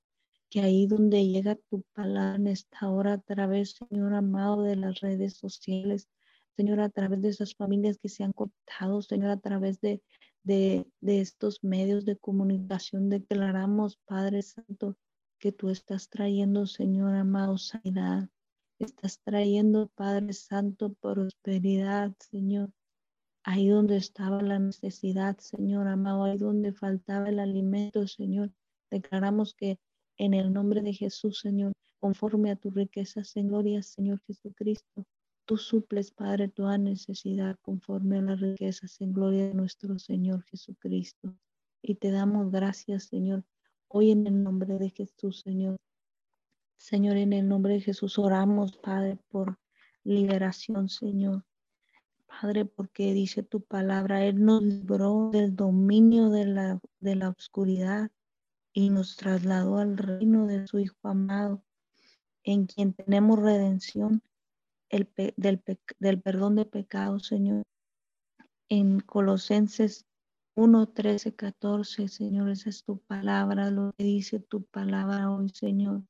[0.51, 5.01] que ahí donde llega tu palabra en esta hora a través, Señor amado, de las
[5.01, 6.09] redes sociales,
[6.57, 10.03] Señor, a través de esas familias que se han cortado, Señor, a través de,
[10.43, 14.97] de, de estos medios de comunicación, declaramos, Padre Santo,
[15.39, 18.29] que tú estás trayendo, Señor amado, sanidad.
[18.81, 22.73] Estás trayendo, Padre Santo, prosperidad, Señor.
[23.45, 28.53] Ahí donde estaba la necesidad, Señor amado, ahí donde faltaba el alimento, Señor.
[28.91, 29.79] Declaramos que
[30.21, 35.07] en el nombre de Jesús, Señor, conforme a tus riquezas en gloria, Señor Jesucristo.
[35.47, 41.35] Tú suples, Padre, toda necesidad conforme a las riquezas en gloria de nuestro Señor Jesucristo.
[41.81, 43.45] Y te damos gracias, Señor,
[43.89, 45.79] hoy en el nombre de Jesús, Señor.
[46.77, 49.59] Señor, en el nombre de Jesús oramos, Padre, por
[50.05, 51.47] liberación, Señor.
[52.27, 58.11] Padre, porque dice tu palabra, Él nos libró del dominio de la, de la oscuridad
[58.73, 61.63] y nos trasladó al reino de su Hijo amado,
[62.45, 64.23] en quien tenemos redención
[64.89, 65.63] el del,
[65.99, 67.63] del, perdón de pecados, Señor.
[68.69, 70.07] En Colosenses
[70.57, 76.03] 1, 13, 14, Señor, esa es tu palabra, lo que dice tu palabra hoy, Señor.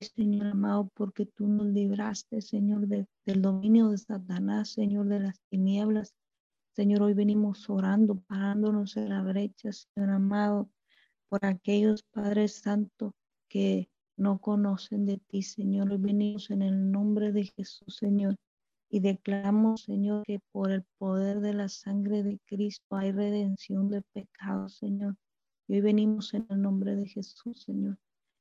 [0.00, 6.14] Señor amado, porque tú nos libraste, Señor, del dominio de Satanás, Señor, de las tinieblas.
[6.72, 10.70] Señor, hoy venimos orando, parándonos en la brecha, Señor amado,
[11.28, 13.14] por aquellos Padres Santo
[13.48, 15.90] que no conocen de ti, Señor.
[15.90, 18.36] Hoy venimos en el nombre de Jesús, Señor.
[18.90, 24.02] Y declaramos, Señor, que por el poder de la sangre de Cristo hay redención de
[24.14, 25.16] pecados, Señor.
[25.66, 27.98] Y hoy venimos en el nombre de Jesús, Señor,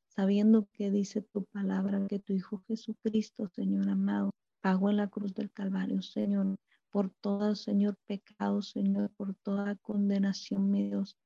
[0.07, 5.33] sabiendo que dice tu palabra, que tu Hijo Jesucristo, Señor amado, pagó en la cruz
[5.33, 6.55] del Calvario, Señor,
[6.89, 11.17] por todo, Señor, pecado, Señor, por toda condenación, mi Dios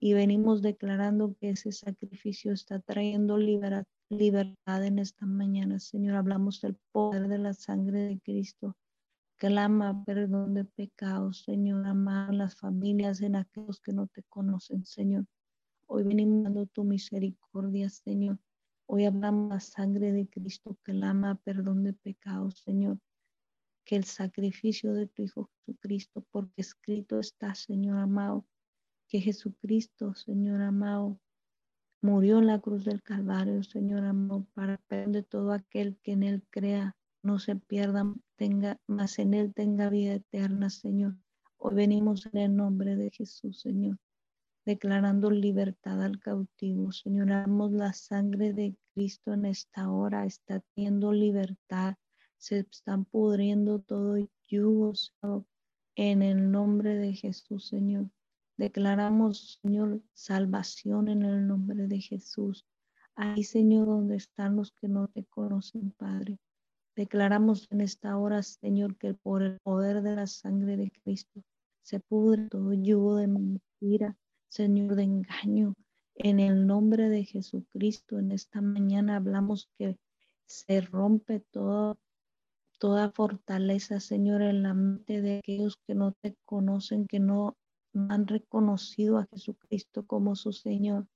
[0.00, 5.80] y venimos declarando que ese sacrificio está trayendo libertad en esta mañana.
[5.80, 8.76] Señor, hablamos del poder de la sangre de Cristo.
[9.36, 15.26] Clama perdón de pecados, Señor, amar las familias en aquellos que no te conocen, Señor.
[15.86, 18.38] Hoy venimos dando tu misericordia, Señor.
[18.86, 22.98] Hoy hablamos la sangre de Cristo, clama perdón de pecados, Señor.
[23.84, 28.44] Que el sacrificio de tu Hijo Jesucristo, porque escrito está, Señor amado,
[29.08, 31.18] que Jesucristo, Señor amado,
[32.02, 36.44] murió en la cruz del Calvario, Señor amado, para de todo aquel que en Él
[36.50, 41.16] crea, no se pierda, tenga, más en Él tenga vida eterna, Señor.
[41.56, 43.98] Hoy venimos en el nombre de Jesús, Señor,
[44.64, 46.92] declarando libertad al cautivo.
[46.92, 51.96] Señor, amamos la sangre de Cristo en esta hora, está teniendo libertad,
[52.36, 54.16] se están pudriendo todo
[54.46, 54.92] yugo,
[55.96, 58.10] en el nombre de Jesús, Señor.
[58.58, 62.66] Declaramos, Señor, salvación en el nombre de Jesús.
[63.14, 66.40] Ahí, Señor, donde están los que no te conocen, Padre.
[66.96, 71.40] Declaramos en esta hora, Señor, que por el poder de la sangre de Cristo
[71.82, 74.16] se pudre todo yugo de mentira,
[74.48, 75.74] Señor, de engaño.
[76.16, 79.96] En el nombre de Jesucristo, en esta mañana hablamos que
[80.46, 81.96] se rompe todo,
[82.80, 87.56] toda fortaleza, Señor, en la mente de aquellos que no te conocen, que no
[87.94, 91.06] han reconocido a Jesucristo como su Señor.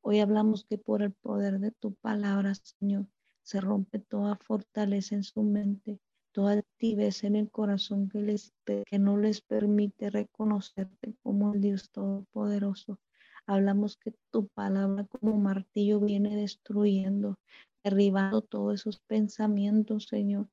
[0.00, 3.06] Hoy hablamos que por el poder de tu palabra, Señor,
[3.42, 6.00] se rompe toda fortaleza en su mente,
[6.32, 11.90] toda altivez en el corazón que, les, que no les permite reconocerte como el Dios
[11.90, 12.98] Todopoderoso.
[13.46, 17.38] Hablamos que tu palabra como martillo viene destruyendo,
[17.84, 20.48] derribando todos esos pensamientos, Señor,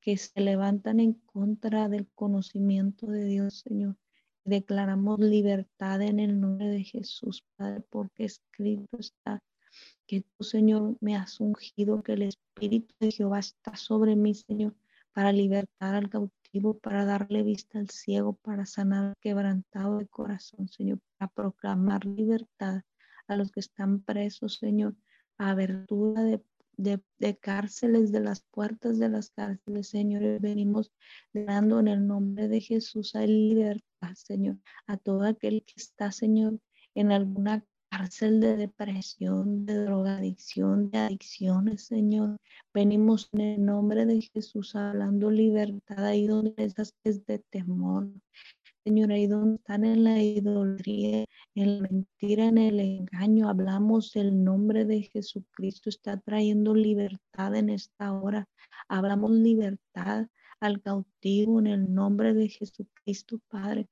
[0.00, 3.96] que se levantan en contra del conocimiento de Dios, Señor.
[4.44, 9.42] Declaramos libertad en el nombre de Jesús, Padre, porque escrito está
[10.06, 14.74] que tú, Señor, me has ungido, que el Espíritu de Jehová está sobre mí, Señor,
[15.12, 20.68] para libertar al cautivo, para darle vista al ciego, para sanar al quebrantado de corazón,
[20.68, 22.82] Señor, para proclamar libertad
[23.26, 24.94] a los que están presos, Señor,
[25.38, 26.42] abertura de,
[26.76, 27.00] de,
[27.40, 30.40] cárceles, de las puertas de las cárceles, Señor.
[30.40, 30.92] venimos
[31.32, 36.58] dando en el nombre de Jesús a libertad, Señor, a todo aquel que está, Señor,
[36.94, 42.38] en alguna cárcel de depresión, de drogadicción, de adicciones, Señor.
[42.72, 48.10] Venimos en el nombre de Jesús hablando libertad ahí donde estás es de temor.
[48.84, 51.24] Señor, ahí donde están en la idolatría,
[51.54, 57.70] en la mentira, en el engaño, hablamos el nombre de Jesucristo, está trayendo libertad en
[57.70, 58.46] esta hora.
[58.86, 60.26] Hablamos libertad
[60.60, 63.88] al cautivo en el nombre de Jesucristo, Padre.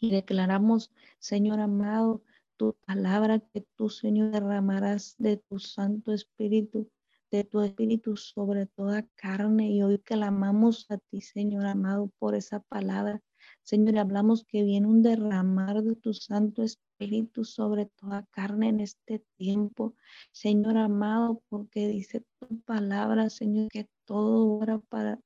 [0.00, 2.22] Y declaramos, Señor amado,
[2.56, 6.90] tu palabra que tú, Señor, derramarás de tu Santo Espíritu,
[7.30, 9.68] de tu Espíritu sobre toda carne.
[9.70, 13.20] Y hoy clamamos a ti, Señor amado, por esa palabra.
[13.64, 19.24] Señor, hablamos que viene un derramar de tu Santo Espíritu sobre toda carne en este
[19.36, 19.94] tiempo.
[20.30, 25.20] Señor amado, porque dice tu palabra, Señor, que todo obra para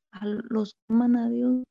[0.49, 1.65] los que aman a Dios.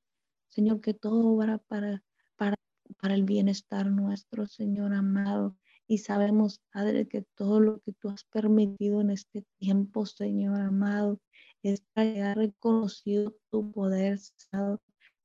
[0.50, 2.04] Señor, que todo obra para,
[2.36, 2.56] para
[3.00, 5.56] para el bienestar nuestro, Señor amado.
[5.88, 11.20] Y sabemos, Padre, que todo lo que tú has permitido en este tiempo, Señor amado,
[11.64, 14.20] es para que haya reconocido tu poder,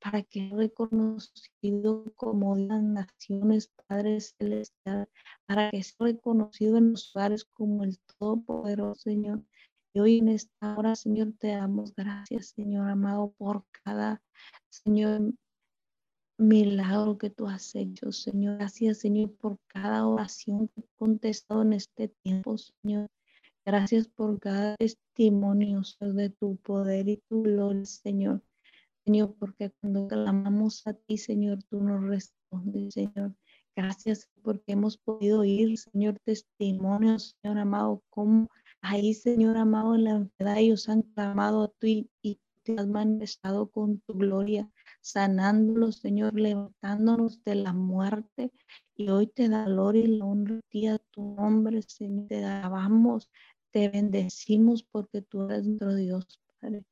[0.03, 5.09] para que reconocido como las naciones, Padre Celestial,
[5.47, 9.45] para que sea reconocido en los lugares como el Todopoderoso, Señor.
[9.95, 14.21] Y hoy en esta hora, Señor, te damos gracias, Señor amado, por cada,
[14.71, 15.35] Señor,
[16.37, 18.57] milagro que tú has hecho, Señor.
[18.59, 23.09] Gracias, Señor, por cada oración que he contestado en este tiempo, Señor.
[23.65, 28.43] Gracias por cada testimonio de tu poder y tu gloria, Señor.
[29.05, 33.35] Señor, porque cuando clamamos a ti, Señor, tú nos respondes, Señor.
[33.75, 38.49] Gracias porque hemos podido ir, Señor, testimonios, Señor amado, como
[38.81, 43.71] ahí, Señor amado, en la enfermedad ellos han clamado a ti y te has manifestado
[43.71, 48.53] con tu gloria sanándolos, Señor, levantándonos de la muerte.
[48.95, 50.61] Y hoy te da gloria y la honra
[50.95, 52.29] a tu nombre, Señor.
[52.29, 53.31] Te alabamos,
[53.73, 56.85] te bendecimos porque tú eres nuestro Dios, Padre.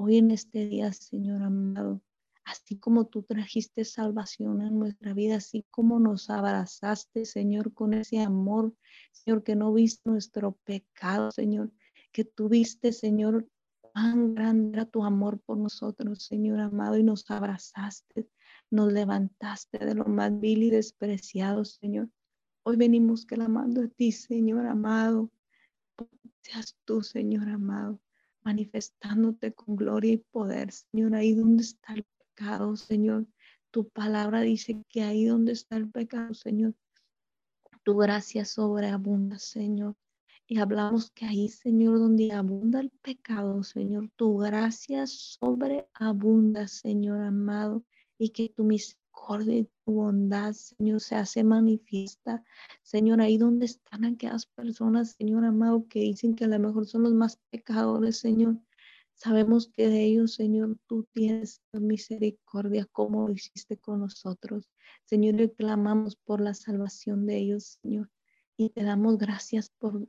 [0.00, 2.00] Hoy en este día, Señor amado,
[2.44, 8.20] así como tú trajiste salvación en nuestra vida, así como nos abrazaste, Señor, con ese
[8.20, 8.72] amor,
[9.10, 11.72] Señor, que no viste nuestro pecado, Señor,
[12.12, 13.48] que tuviste, Señor,
[13.92, 18.28] Cuán grande era tu amor por nosotros, Señor amado, y nos abrazaste,
[18.70, 22.08] nos levantaste de lo más vil y despreciado, Señor.
[22.62, 25.32] Hoy venimos clamando a ti, Señor amado.
[26.42, 28.00] Seas tú, Señor amado,
[28.48, 33.26] manifestándote con gloria y poder, Señor, ahí donde está el pecado, Señor.
[33.70, 36.74] Tu palabra dice que ahí donde está el pecado, Señor,
[37.82, 39.96] tu gracia sobreabunda, Señor.
[40.46, 47.84] Y hablamos que ahí, Señor, donde abunda el pecado, Señor, tu gracia sobreabunda, Señor amado,
[48.16, 49.07] y que tu misericordia
[49.46, 52.42] y tu bondad, Señor, se hace manifiesta.
[52.82, 57.02] Señor, ahí donde están aquellas personas, Señor amado, que dicen que a lo mejor son
[57.02, 58.58] los más pecadores, Señor.
[59.14, 64.70] Sabemos que de ellos, Señor, tú tienes misericordia como lo hiciste con nosotros.
[65.04, 68.10] Señor, le clamamos por la salvación de ellos, Señor.
[68.56, 70.08] Y te damos gracias por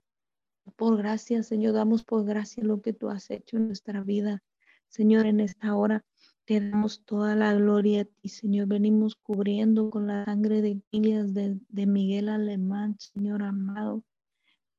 [0.76, 4.43] por gracia, Señor, damos por gracia lo que tú has hecho en nuestra vida.
[4.88, 6.05] Señor, en esta hora
[6.49, 8.65] te damos toda la gloria a ti, Señor.
[8.65, 14.03] Venimos cubriendo con la sangre de familias de, Miguel Alemán, Señor amado.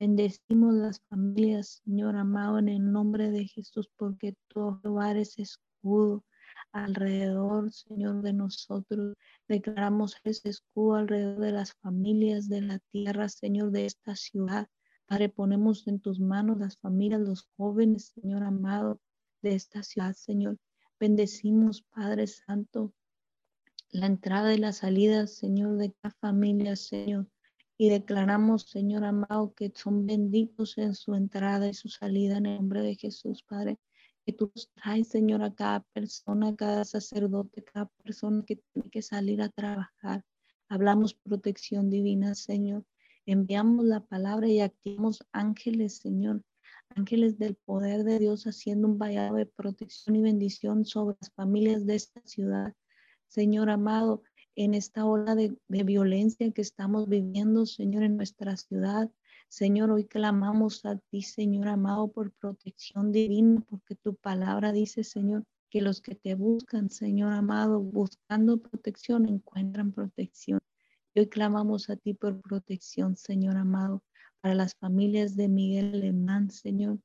[0.00, 6.24] Bendecimos las familias, Señor amado, en el nombre de Jesús, porque tu hogar es escudo
[6.72, 9.14] alrededor, Señor, de nosotros.
[9.46, 14.66] Declaramos ese escudo alrededor de las familias de la tierra, Señor, de esta ciudad.
[15.06, 19.00] Padre, ponemos en tus manos las familias, los jóvenes, Señor amado,
[19.40, 20.58] de esta ciudad, Señor.
[21.00, 22.92] Bendecimos, Padre Santo,
[23.90, 27.26] la entrada y la salida, Señor, de cada familia, Señor.
[27.76, 32.56] Y declaramos, Señor amado, que son benditos en su entrada y su salida en el
[32.56, 33.78] nombre de Jesús, Padre.
[34.26, 38.90] Que tú traes, Señor, a cada persona, a cada sacerdote, a cada persona que tiene
[38.90, 40.22] que salir a trabajar.
[40.68, 42.84] Hablamos protección divina, Señor
[43.26, 46.42] enviamos la palabra y activamos ángeles, Señor,
[46.96, 51.86] ángeles del poder de Dios haciendo un vallado de protección y bendición sobre las familias
[51.86, 52.74] de esta ciudad.
[53.26, 54.22] Señor amado,
[54.56, 59.10] en esta ola de, de, violencia que estamos viviendo, Señor, en nuestra ciudad.
[59.48, 65.44] Señor, hoy clamamos a ti, Señor amado, por protección divina, porque tu palabra dice, Señor,
[65.70, 70.60] que los que te buscan, Señor amado, buscando protección, encuentran protección.
[71.14, 74.02] Hoy clamamos a ti por protección, Señor amado,
[74.40, 76.98] para las familias de Miguel Alemán, Señor.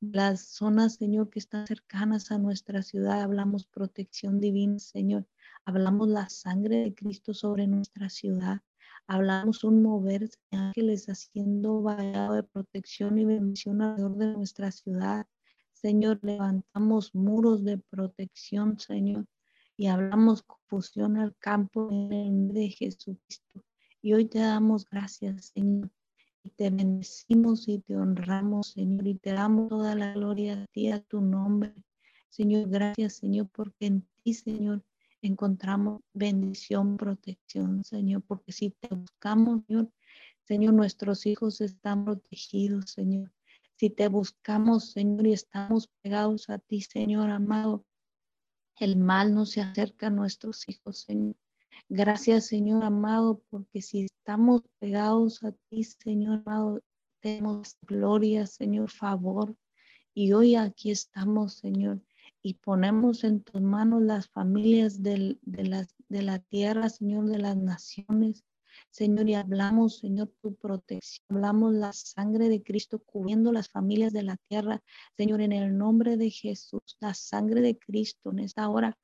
[0.00, 5.26] Las zonas, Señor, que están cercanas a nuestra ciudad, hablamos protección divina, Señor.
[5.64, 8.60] Hablamos la sangre de Cristo sobre nuestra ciudad.
[9.06, 15.26] Hablamos un mover de ángeles haciendo vallado de protección y bendición alrededor de nuestra ciudad.
[15.72, 19.26] Señor, levantamos muros de protección, Señor,
[19.76, 23.64] y hablamos confusión al campo en el nombre de Jesucristo.
[24.02, 25.90] Y hoy te damos gracias, Señor,
[26.42, 30.90] y te bendecimos y te honramos, Señor, y te damos toda la gloria a ti,
[30.90, 31.74] a tu nombre.
[32.28, 34.82] Señor, gracias, Señor, porque en ti, Señor,
[35.22, 39.90] encontramos bendición, protección, Señor, porque si te buscamos, Señor,
[40.44, 43.32] Señor, nuestros hijos están protegidos, Señor.
[43.76, 47.84] Si te buscamos, Señor, y estamos pegados a ti, Señor amado,
[48.78, 51.36] el mal no se acerca a nuestros hijos, Señor.
[51.88, 56.80] Gracias, Señor amado, porque si estamos pegados a ti, Señor amado,
[57.20, 59.56] tenemos gloria, Señor, favor.
[60.14, 62.00] Y hoy aquí estamos, Señor,
[62.42, 68.44] y ponemos en tus manos las familias de, de la tierra, Señor, de las naciones.
[68.90, 74.22] Señor, y hablamos, Señor, tu protección, hablamos la sangre de Cristo cubriendo las familias de
[74.22, 74.82] la tierra.
[75.16, 78.96] Señor, en el nombre de Jesús, la sangre de Cristo en esta hora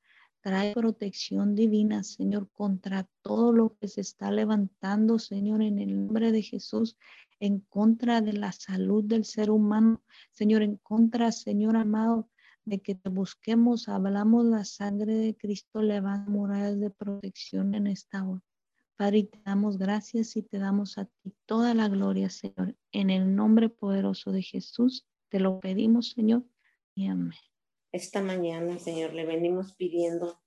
[0.47, 6.31] trae protección divina, Señor, contra todo lo que se está levantando, Señor, en el nombre
[6.31, 6.95] de Jesús,
[7.41, 12.29] en contra de la salud del ser humano, Señor, en contra, Señor amado,
[12.63, 18.23] de que te busquemos, hablamos la sangre de Cristo, levanta murallas de protección en esta
[18.23, 18.41] hora.
[18.95, 22.77] Padre, te damos gracias y te damos a ti toda la gloria, Señor.
[22.93, 26.45] En el nombre poderoso de Jesús, te lo pedimos, Señor,
[26.95, 27.33] y amén.
[27.91, 30.41] Esta mañana, Señor, le venimos pidiendo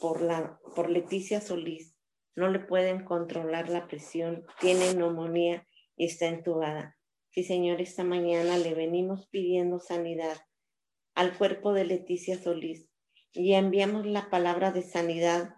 [0.00, 1.96] por, la, por Leticia Solís.
[2.34, 5.66] No le pueden controlar la presión, tiene neumonía
[5.96, 6.96] y está entubada.
[7.30, 10.36] Sí, Señor, esta mañana le venimos pidiendo sanidad
[11.14, 12.88] al cuerpo de Leticia Solís
[13.32, 15.54] y enviamos la palabra de sanidad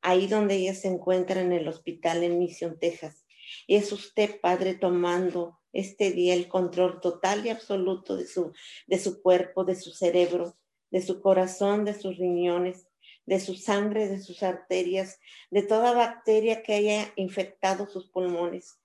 [0.00, 3.26] ahí donde ella se encuentra en el hospital en Mission, Texas.
[3.66, 8.52] Y es usted, Padre, tomando este día el control total y absoluto de su,
[8.86, 10.56] de su cuerpo, de su cerebro,
[10.90, 12.86] de su corazón, de sus riñones,
[13.26, 15.18] de su sangre, de sus arterias,
[15.50, 18.80] de toda bacteria que haya infectado sus pulmones.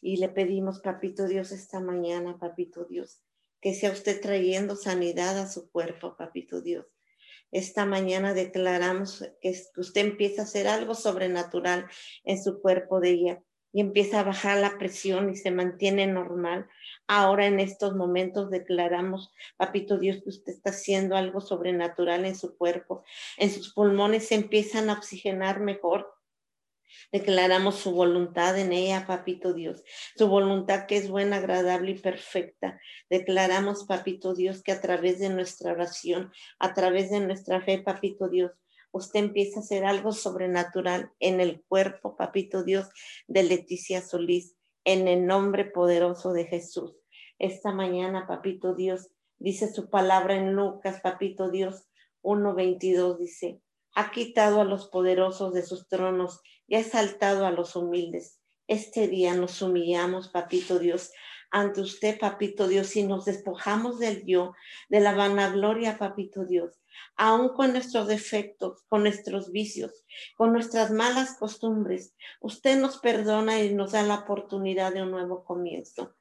[0.00, 3.20] Y le pedimos, Papito Dios, esta mañana, Papito Dios,
[3.60, 6.86] que sea usted trayendo sanidad a su cuerpo, Papito Dios
[7.54, 11.86] esta mañana declaramos que usted empieza a hacer algo sobrenatural
[12.24, 13.42] en su cuerpo de ella
[13.74, 16.68] y empieza a bajar la presión y se mantiene normal.
[17.06, 22.56] Ahora en estos momentos declaramos, papito Dios, que usted está haciendo algo sobrenatural en su
[22.56, 23.04] cuerpo.
[23.36, 26.14] En sus pulmones se empiezan a oxigenar mejor
[27.12, 29.84] Declaramos su voluntad en ella, papito Dios,
[30.16, 32.80] su voluntad que es buena, agradable y perfecta.
[33.10, 38.28] Declaramos, papito Dios, que a través de nuestra oración, a través de nuestra fe, papito
[38.28, 38.52] Dios,
[38.94, 42.88] usted empieza a hacer algo sobrenatural en el cuerpo, papito Dios,
[43.26, 46.94] de Leticia Solís, en el nombre poderoso de Jesús.
[47.40, 51.88] Esta mañana, papito Dios, dice su palabra en Lucas, papito Dios,
[52.22, 53.60] 1.22, dice,
[53.96, 58.38] ha quitado a los poderosos de sus tronos y ha exaltado a los humildes.
[58.68, 61.10] Este día nos humillamos, papito Dios,
[61.50, 64.54] ante usted, papito Dios, y nos despojamos del yo,
[64.88, 66.80] de la vanagloria, papito Dios,
[67.16, 70.04] aún con nuestros defectos, con nuestros vicios,
[70.36, 72.14] con nuestras malas costumbres.
[72.40, 76.14] Usted nos perdona y nos da la oportunidad de un nuevo comienzo.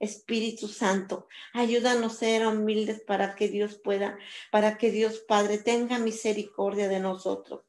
[0.00, 4.16] Espíritu Santo, ayúdanos a ser humildes para que Dios pueda,
[4.52, 7.64] para que Dios Padre tenga misericordia de nosotros,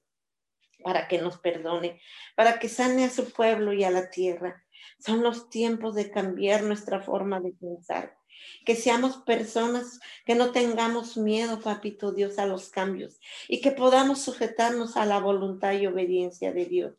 [0.83, 1.99] para que nos perdone,
[2.35, 4.63] para que sane a su pueblo y a la tierra.
[4.99, 8.18] Son los tiempos de cambiar nuestra forma de pensar.
[8.65, 14.21] Que seamos personas que no tengamos miedo, papito Dios, a los cambios y que podamos
[14.21, 16.95] sujetarnos a la voluntad y obediencia de Dios.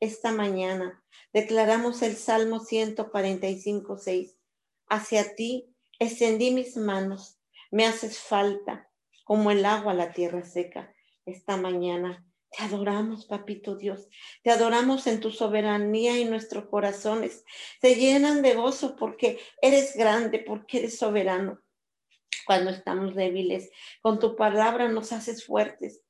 [0.00, 4.36] Esta mañana declaramos el Salmo 145, 6
[4.90, 7.38] hacia ti extendí mis manos,
[7.70, 8.90] me haces falta
[9.24, 10.92] como el agua a la tierra seca.
[11.24, 14.08] Esta mañana Te adoramos, papito Dios.
[14.42, 17.44] Te adoramos en tu soberanía y nuestros corazones
[17.80, 21.60] se llenan de gozo porque eres grande, porque eres soberano.
[22.46, 23.70] Cuando estamos débiles,
[24.02, 26.02] con tu palabra nos haces fuertes.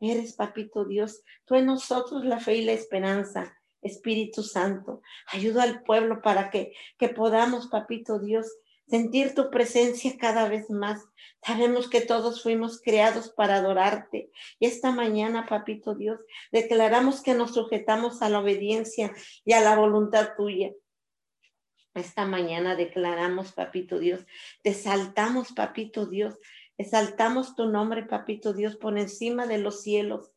[0.00, 3.56] Eres, papito Dios, tú en nosotros la fe y la esperanza.
[3.82, 8.46] Espíritu Santo, ayuda al pueblo para que, que podamos, papito Dios,
[8.92, 11.02] sentir tu presencia cada vez más.
[11.42, 14.30] Sabemos que todos fuimos creados para adorarte.
[14.60, 16.20] Y esta mañana, papito Dios,
[16.50, 19.14] declaramos que nos sujetamos a la obediencia
[19.46, 20.72] y a la voluntad tuya.
[21.94, 24.26] Esta mañana declaramos, papito Dios,
[24.62, 26.38] te saltamos, papito Dios,
[26.76, 30.32] exaltamos tu nombre, papito Dios, por encima de los cielos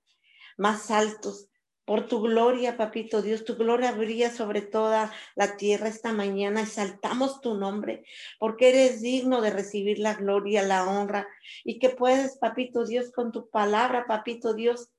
[0.56, 1.50] más altos
[1.86, 6.62] por tu gloria, papito Dios, tu gloria brilla sobre toda la tierra esta mañana.
[6.62, 8.04] Exaltamos tu nombre,
[8.40, 11.28] porque eres digno de recibir la gloria, la honra,
[11.64, 14.90] y que puedes, papito Dios, con tu palabra, papito Dios,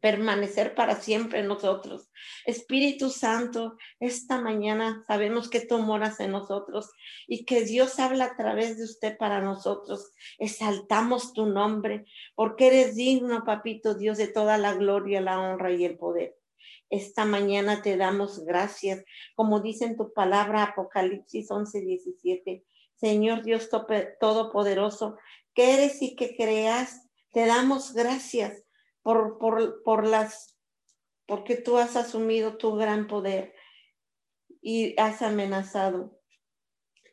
[0.00, 2.10] permanecer para siempre en nosotros.
[2.44, 6.90] Espíritu Santo, esta mañana sabemos que tú moras en nosotros
[7.26, 10.12] y que Dios habla a través de usted para nosotros.
[10.38, 15.84] Exaltamos tu nombre porque eres digno, papito Dios, de toda la gloria, la honra y
[15.84, 16.36] el poder.
[16.90, 22.64] Esta mañana te damos gracias, como dice en tu palabra Apocalipsis 11, 17.
[22.96, 23.68] Señor Dios
[24.20, 25.16] Todopoderoso,
[25.54, 28.64] que eres y que creas, te damos gracias
[29.08, 30.58] por, por, por las,
[31.24, 33.54] porque tú has asumido tu gran poder
[34.60, 36.20] y has amenazado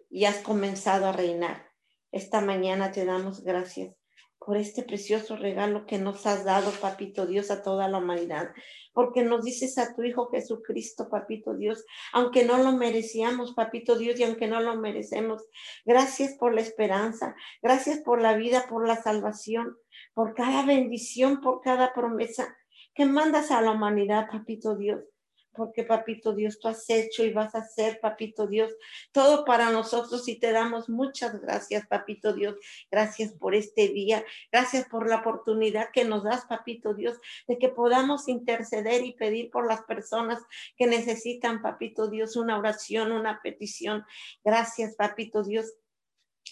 [0.09, 1.71] y has comenzado a reinar.
[2.11, 3.95] Esta mañana te damos gracias
[4.39, 8.49] por este precioso regalo que nos has dado, papito Dios, a toda la humanidad,
[8.93, 14.19] porque nos dices a tu Hijo Jesucristo, papito Dios, aunque no lo merecíamos, papito Dios,
[14.19, 15.43] y aunque no lo merecemos.
[15.85, 19.77] Gracias por la esperanza, gracias por la vida, por la salvación
[20.13, 22.55] por cada bendición, por cada promesa
[22.93, 25.14] que mandas a la humanidad, papito Dios.
[25.55, 28.71] Porque, papito Dios, tú has hecho y vas a hacer, papito Dios,
[29.11, 32.55] todo para nosotros y te damos muchas gracias, papito Dios.
[32.91, 34.23] Gracias por este día.
[34.51, 39.49] Gracias por la oportunidad que nos das, papito Dios, de que podamos interceder y pedir
[39.49, 40.41] por las personas
[40.77, 44.05] que necesitan, papito Dios, una oración, una petición.
[44.43, 45.73] Gracias, papito Dios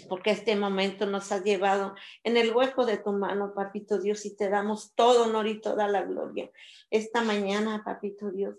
[0.09, 4.35] porque este momento nos ha llevado en el hueco de tu mano, papito Dios, y
[4.35, 6.49] te damos todo honor y toda la gloria.
[6.89, 8.55] Esta mañana, papito Dios,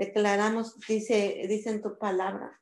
[0.00, 2.58] declaramos, dice, dice en tu palabra,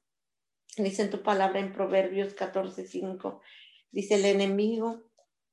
[0.77, 3.41] dice en tu palabra en Proverbios 14, 5,
[3.93, 5.05] dice el enemigo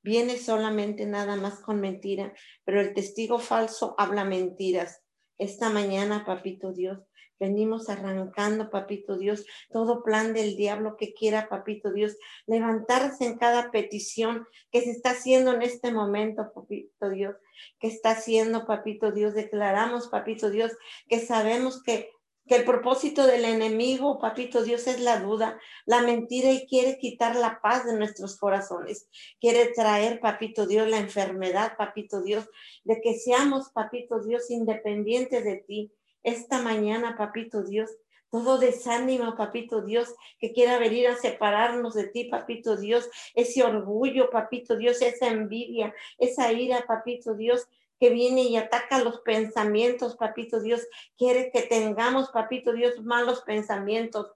[0.01, 2.33] viene solamente nada más con mentira,
[2.63, 5.03] pero el testigo falso habla mentiras.
[5.37, 6.99] Esta mañana, papito Dios,
[7.39, 12.15] Venimos arrancando, papito Dios, todo plan del diablo que quiera, papito Dios,
[12.47, 17.35] levantarse en cada petición que se está haciendo en este momento, papito Dios,
[17.79, 19.33] que está haciendo, papito Dios.
[19.33, 20.71] Declaramos, papito Dios,
[21.07, 22.09] que sabemos que
[22.47, 27.35] que el propósito del enemigo, papito Dios, es la duda, la mentira y quiere quitar
[27.35, 29.09] la paz de nuestros corazones.
[29.39, 32.47] Quiere traer, papito Dios, la enfermedad, papito Dios,
[32.83, 35.91] de que seamos, papito Dios, independientes de ti,
[36.25, 37.89] esta mañana, papito Dios,
[38.29, 44.29] todo desánimo, papito Dios, que quiera venir a separarnos de ti, papito Dios, ese orgullo,
[44.29, 47.67] papito Dios, esa envidia, esa ira, papito Dios,
[47.99, 50.85] que viene y ataca los pensamientos, papito Dios,
[51.17, 54.33] quiere que tengamos, papito Dios, malos pensamientos,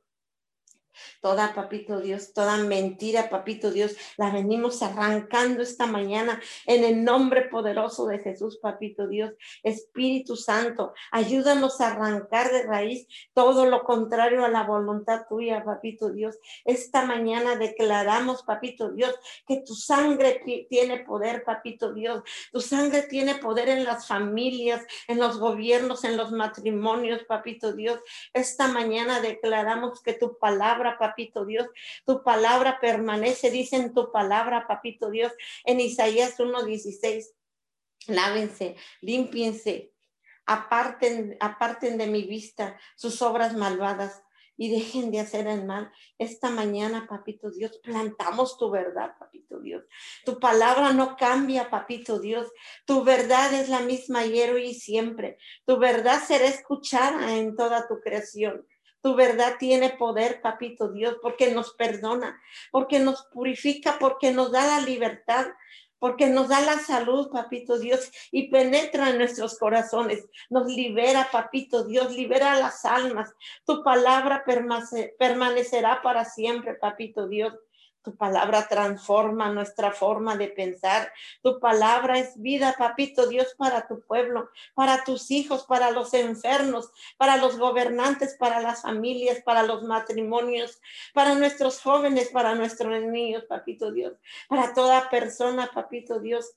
[1.22, 7.44] Toda, papito Dios, toda mentira, papito Dios, la venimos arrancando esta mañana en el nombre
[7.44, 9.34] poderoso de Jesús, papito Dios.
[9.64, 16.12] Espíritu Santo, ayúdanos a arrancar de raíz todo lo contrario a la voluntad tuya, papito
[16.12, 16.38] Dios.
[16.66, 19.16] Esta mañana declaramos, papito Dios,
[19.48, 22.24] que tu sangre tiene poder, papito Dios.
[22.52, 28.00] Tu sangre tiene poder en las familias, en los gobiernos, en los matrimonios, papito Dios.
[28.34, 31.68] Esta mañana declaramos que tu palabra papito Dios.
[32.06, 35.34] Tu palabra permanece, dice en tu palabra, papito Dios,
[35.66, 37.34] en Isaías 1.16.
[38.08, 39.94] Lávense, límpiense,
[40.46, 44.24] aparten, aparten de mi vista sus obras malvadas
[44.60, 45.90] y dejen de hacer el mal.
[46.18, 49.86] Esta mañana, papito Dios, plantamos tu verdad, papito Dios.
[50.26, 52.52] Tu palabra no cambia, papito Dios.
[52.86, 55.38] Tu verdad es la misma ayer, y siempre.
[55.66, 58.68] Tu verdad será escuchada en toda tu creación.
[59.02, 62.42] Tu verdad tiene poder, papito Dios, porque nos perdona,
[62.72, 65.48] porque nos purifica, porque nos da la libertad,
[66.00, 70.26] porque nos da la salud, papito Dios, y penetra en nuestros corazones.
[70.50, 73.34] Nos libera, papito Dios, libera las almas.
[73.66, 77.54] Tu palabra permanecerá para siempre, papito Dios.
[78.02, 81.12] Tu palabra transforma nuestra forma de pensar.
[81.42, 86.92] Tu palabra es vida, papito Dios, para tu pueblo, para tus hijos, para los enfermos,
[87.18, 90.80] para los gobernantes, para las familias, para los matrimonios,
[91.14, 94.14] para nuestros jóvenes, para nuestros niños, papito Dios,
[94.48, 96.56] para toda persona, papito Dios,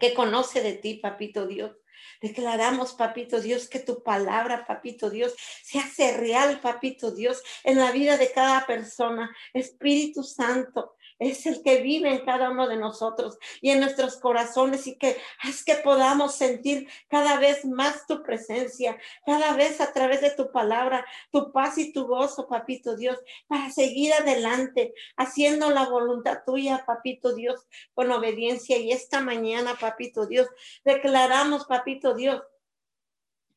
[0.00, 1.72] que conoce de ti, papito Dios.
[2.20, 7.92] Declaramos, papito Dios, que tu palabra, papito Dios, se hace real, papito Dios, en la
[7.92, 9.34] vida de cada persona.
[9.52, 14.86] Espíritu Santo, es el que vive en cada uno de nosotros y en nuestros corazones
[14.86, 20.20] y que es que podamos sentir cada vez más tu presencia, cada vez a través
[20.20, 25.88] de tu palabra, tu paz y tu gozo, papito Dios, para seguir adelante, haciendo la
[25.88, 28.78] voluntad tuya, papito Dios, con obediencia.
[28.78, 30.48] Y esta mañana, papito Dios,
[30.84, 32.42] declaramos, papito Dios,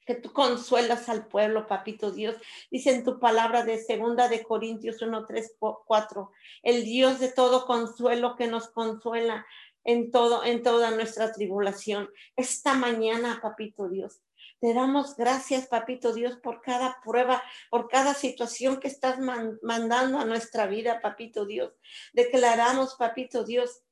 [0.10, 2.36] que tú consuelas al pueblo, papito Dios.
[2.72, 6.32] Dice en tu palabra de segunda de Corintios 1, 3, 4,
[6.64, 9.46] el Dios de todo consuelo que nos consuela
[9.84, 12.10] en todo, en toda nuestra tribulación.
[12.36, 14.24] Esta mañana, papito Dios,
[14.60, 20.26] te damos gracias, papito Dios, por cada prueba, por cada situación que estás mandando a
[20.26, 21.72] nuestra vida, papito Dios.
[22.14, 23.84] Declaramos, papito Dios,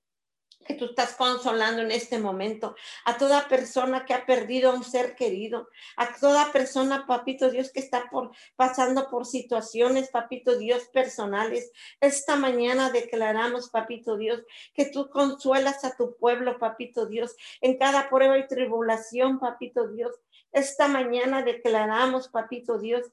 [0.67, 2.75] que tú estás consolando en este momento,
[3.05, 7.71] a toda persona que ha perdido a un ser querido, a toda persona, papito Dios,
[7.71, 11.71] que está por, pasando por situaciones, papito Dios, personales.
[12.01, 14.43] Esta mañana declaramos, papito Dios,
[14.73, 20.13] que tú consuelas a tu pueblo, papito Dios, en cada prueba y tribulación, papito Dios.
[20.51, 23.05] Esta mañana declaramos, papito Dios,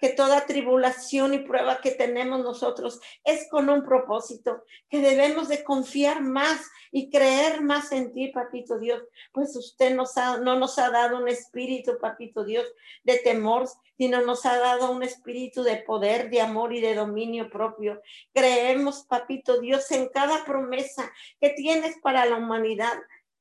[0.00, 5.62] que toda tribulación y prueba que tenemos nosotros es con un propósito, que debemos de
[5.62, 11.18] confiar más y creer más en ti, papito Dios, pues usted no nos ha dado
[11.18, 12.66] un espíritu, papito Dios,
[13.04, 17.50] de temor, sino nos ha dado un espíritu de poder, de amor y de dominio
[17.50, 18.00] propio.
[18.32, 22.98] Creemos, papito Dios, en cada promesa que tienes para la humanidad.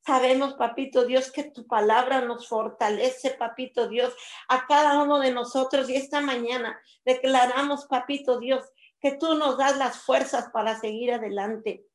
[0.09, 4.11] Sabemos, papito Dios, que tu palabra nos fortalece, papito Dios,
[4.47, 5.87] a cada uno de nosotros.
[5.87, 8.65] Y esta mañana declaramos, papito Dios,
[8.99, 11.85] que tú nos das las fuerzas para seguir adelante.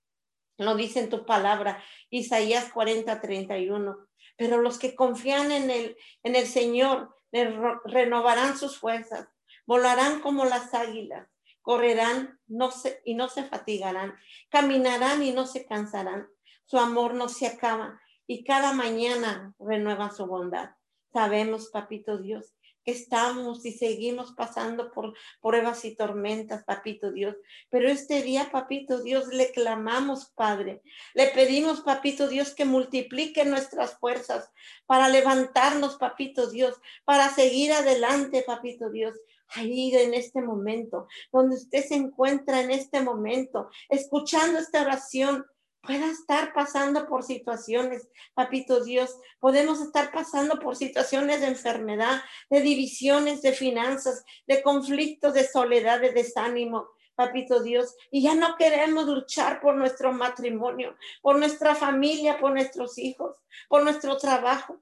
[0.59, 4.07] Lo dice en tu palabra, Isaías 40, 31.
[4.37, 9.27] Pero los que confían en el, en el Señor renovarán sus fuerzas,
[9.67, 11.27] volarán como las águilas,
[11.63, 14.15] correrán no se, y no se fatigarán,
[14.51, 16.29] caminarán y no se cansarán
[16.67, 20.71] su amor no se acaba y cada mañana renueva su bondad.
[21.13, 22.55] Sabemos, papito Dios,
[22.85, 27.37] que estamos y seguimos pasando por pruebas y tormentas, papito Dios.
[27.71, 30.83] Pero este día, papito Dios, le clamamos, Padre.
[31.15, 34.51] Le pedimos, papito Dios, que multiplique nuestras fuerzas
[34.87, 39.15] para levantarnos, papito Dios, para seguir adelante, papito Dios.
[39.49, 45.47] Ahí en este momento, donde usted se encuentra en este momento, escuchando esta oración,
[45.87, 49.19] pueda estar pasando por situaciones, papito Dios.
[49.39, 56.01] Podemos estar pasando por situaciones de enfermedad, de divisiones, de finanzas, de conflictos, de soledad,
[56.01, 56.89] de desánimo.
[57.17, 62.99] Papito Dios, y ya no queremos luchar por nuestro matrimonio, por nuestra familia, por nuestros
[62.99, 63.37] hijos,
[63.69, 64.81] por nuestro trabajo.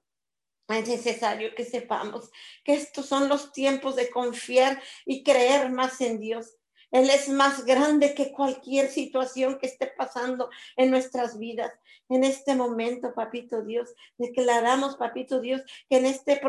[0.67, 2.31] Es necesario que sepamos
[2.65, 6.57] que estos son los tiempos de confiar y creer más en Dios.
[6.93, 11.73] Él es más grande que cualquier situación que esté pasando en nuestras vidas.
[12.09, 16.41] En este momento, papito Dios, declaramos, papito Dios, que en este,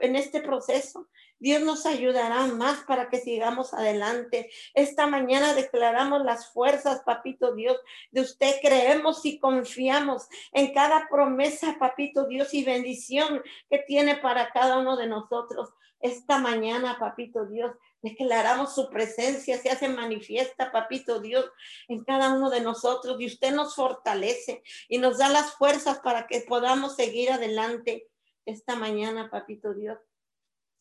[0.00, 4.50] en este proceso Dios nos ayudará más para que sigamos adelante.
[4.74, 7.78] Esta mañana declaramos las fuerzas, papito Dios,
[8.10, 8.56] de usted.
[8.62, 14.96] Creemos y confiamos en cada promesa, papito Dios, y bendición que tiene para cada uno
[14.96, 15.70] de nosotros.
[16.00, 17.72] Esta mañana, papito Dios,
[18.02, 21.50] Declaramos su presencia, se hace manifiesta, papito Dios,
[21.86, 26.26] en cada uno de nosotros y usted nos fortalece y nos da las fuerzas para
[26.26, 28.08] que podamos seguir adelante
[28.46, 29.98] esta mañana, papito Dios.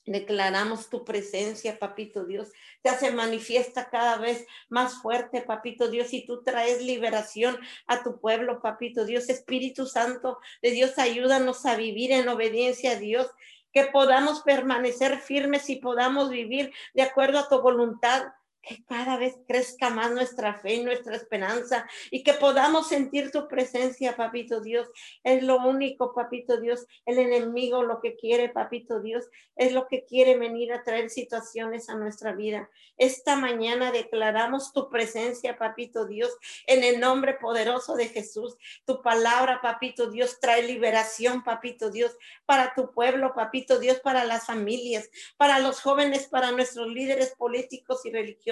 [0.05, 2.51] Declaramos tu presencia, papito Dios.
[2.81, 8.19] Se hace manifiesta cada vez más fuerte, papito Dios, y tú traes liberación a tu
[8.19, 9.29] pueblo, papito Dios.
[9.29, 13.27] Espíritu Santo de Dios, ayúdanos a vivir en obediencia a Dios
[13.71, 19.37] que podamos permanecer firmes y podamos vivir de acuerdo a tu voluntad que cada vez
[19.47, 24.89] crezca más nuestra fe y nuestra esperanza y que podamos sentir tu presencia, papito Dios.
[25.23, 26.85] Es lo único, papito Dios.
[27.05, 31.89] El enemigo lo que quiere, papito Dios, es lo que quiere venir a traer situaciones
[31.89, 32.69] a nuestra vida.
[32.97, 36.35] Esta mañana declaramos tu presencia, papito Dios,
[36.67, 38.57] en el nombre poderoso de Jesús.
[38.85, 44.45] Tu palabra, papito Dios, trae liberación, papito Dios, para tu pueblo, papito Dios, para las
[44.45, 48.48] familias, para los jóvenes, para nuestros líderes políticos y religiosos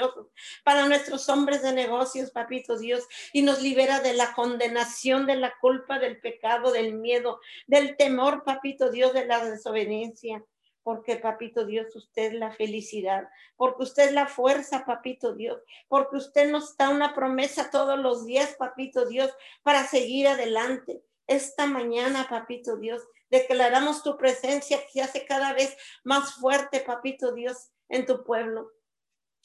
[0.63, 5.53] para nuestros hombres de negocios, papito Dios, y nos libera de la condenación, de la
[5.59, 10.43] culpa, del pecado, del miedo, del temor, papito Dios, de la desobediencia
[10.87, 13.27] porque papito Dios, usted es la felicidad,
[13.57, 18.25] porque usted es la fuerza, papito Dios, porque usted nos da una promesa todos los
[18.25, 19.29] días, papito Dios,
[19.63, 21.03] para seguir adelante.
[21.27, 25.75] Esta mañana, papito Dios, declaramos tu presencia que hace cada vez
[26.05, 28.71] más fuerte, papito Dios, en tu pueblo.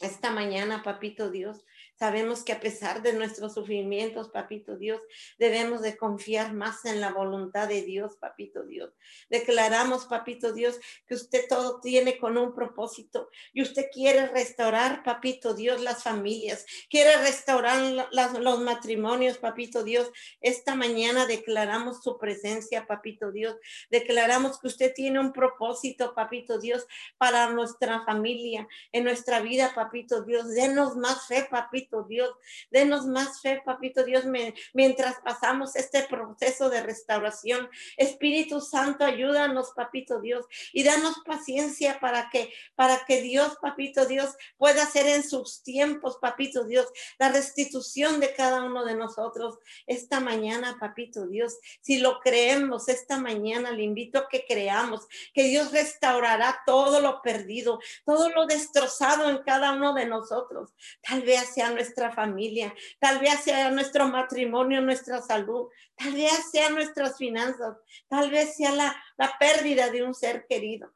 [0.03, 1.65] Esta mañana, papito Dios,
[2.03, 5.01] Sabemos que a pesar de nuestros sufrimientos, papito Dios,
[5.39, 8.91] debemos de confiar más en la voluntad de Dios, papito Dios.
[9.31, 15.55] Declaramos, papito Dios, que usted todo tiene con un propósito y usted quiere restaurar, papito
[15.55, 20.11] Dios, las familias, quiere restaurar los matrimonios, papito Dios.
[20.41, 23.55] Esta mañana declaramos su presencia, papito Dios.
[23.93, 26.85] Declaramos que usted tiene un propósito, papito Dios,
[27.17, 30.49] para nuestra familia, en nuestra vida, papito Dios.
[30.49, 32.31] Denos más fe, papito Dios.
[32.71, 34.25] Denos más fe, papito Dios,
[34.73, 37.69] mientras pasamos este proceso de restauración.
[37.99, 44.31] Espíritu Santo, ayúdanos, papito Dios, y danos paciencia para que, para que Dios, papito Dios,
[44.57, 46.87] pueda hacer en sus tiempos, papito Dios,
[47.19, 49.59] la restitución de cada uno de nosotros.
[49.87, 55.45] Esta mañana, papito Dios, si lo creemos, esta mañana le invito a que creamos que
[55.45, 60.71] Dios restaurará todo lo perdido, todo lo destrozado en cada uno de nosotros.
[61.03, 66.71] Tal vez sea nuestra familia, tal vez sea nuestro matrimonio, nuestra salud, tal vez sea
[66.71, 67.77] nuestras finanzas,
[68.09, 70.93] tal vez sea la, la pérdida de un ser querido.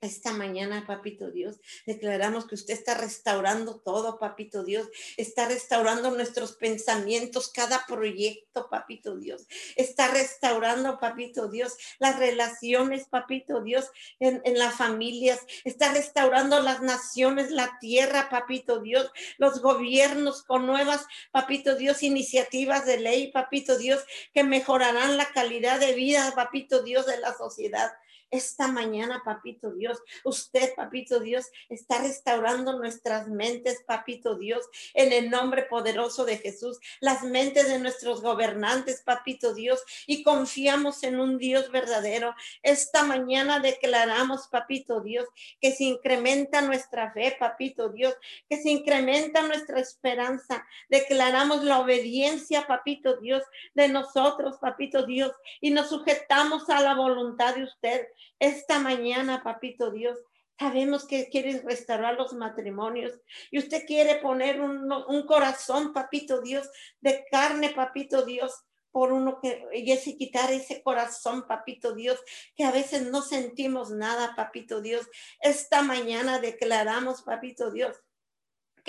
[0.00, 4.88] Esta mañana, papito Dios, declaramos que usted está restaurando todo, papito Dios.
[5.16, 9.48] Está restaurando nuestros pensamientos, cada proyecto, papito Dios.
[9.74, 13.90] Está restaurando, papito Dios, las relaciones, papito Dios,
[14.20, 15.40] en, en, las familias.
[15.64, 22.86] Está restaurando las naciones, la tierra, papito Dios, los gobiernos con nuevas, papito Dios, iniciativas
[22.86, 27.90] de ley, papito Dios, que mejorarán la calidad de vida, papito Dios, de la sociedad.
[28.30, 35.30] Esta mañana, papito Dios, usted, papito Dios, está restaurando nuestras mentes, papito Dios, en el
[35.30, 41.38] nombre poderoso de Jesús, las mentes de nuestros gobernantes, papito Dios, y confiamos en un
[41.38, 42.34] Dios verdadero.
[42.62, 45.26] Esta mañana declaramos, papito Dios,
[45.60, 48.14] que se incrementa nuestra fe, papito Dios,
[48.48, 50.66] que se incrementa nuestra esperanza.
[50.90, 57.54] Declaramos la obediencia, papito Dios, de nosotros, papito Dios, y nos sujetamos a la voluntad
[57.54, 58.06] de usted.
[58.38, 60.18] Esta mañana, papito Dios,
[60.58, 63.12] sabemos que quieres restaurar los matrimonios
[63.50, 66.68] y usted quiere poner un, un corazón, papito Dios,
[67.00, 72.18] de carne, papito Dios, por uno que y ese quitar ese corazón, papito Dios,
[72.56, 75.06] que a veces no sentimos nada, papito Dios.
[75.40, 77.96] Esta mañana declaramos, papito Dios,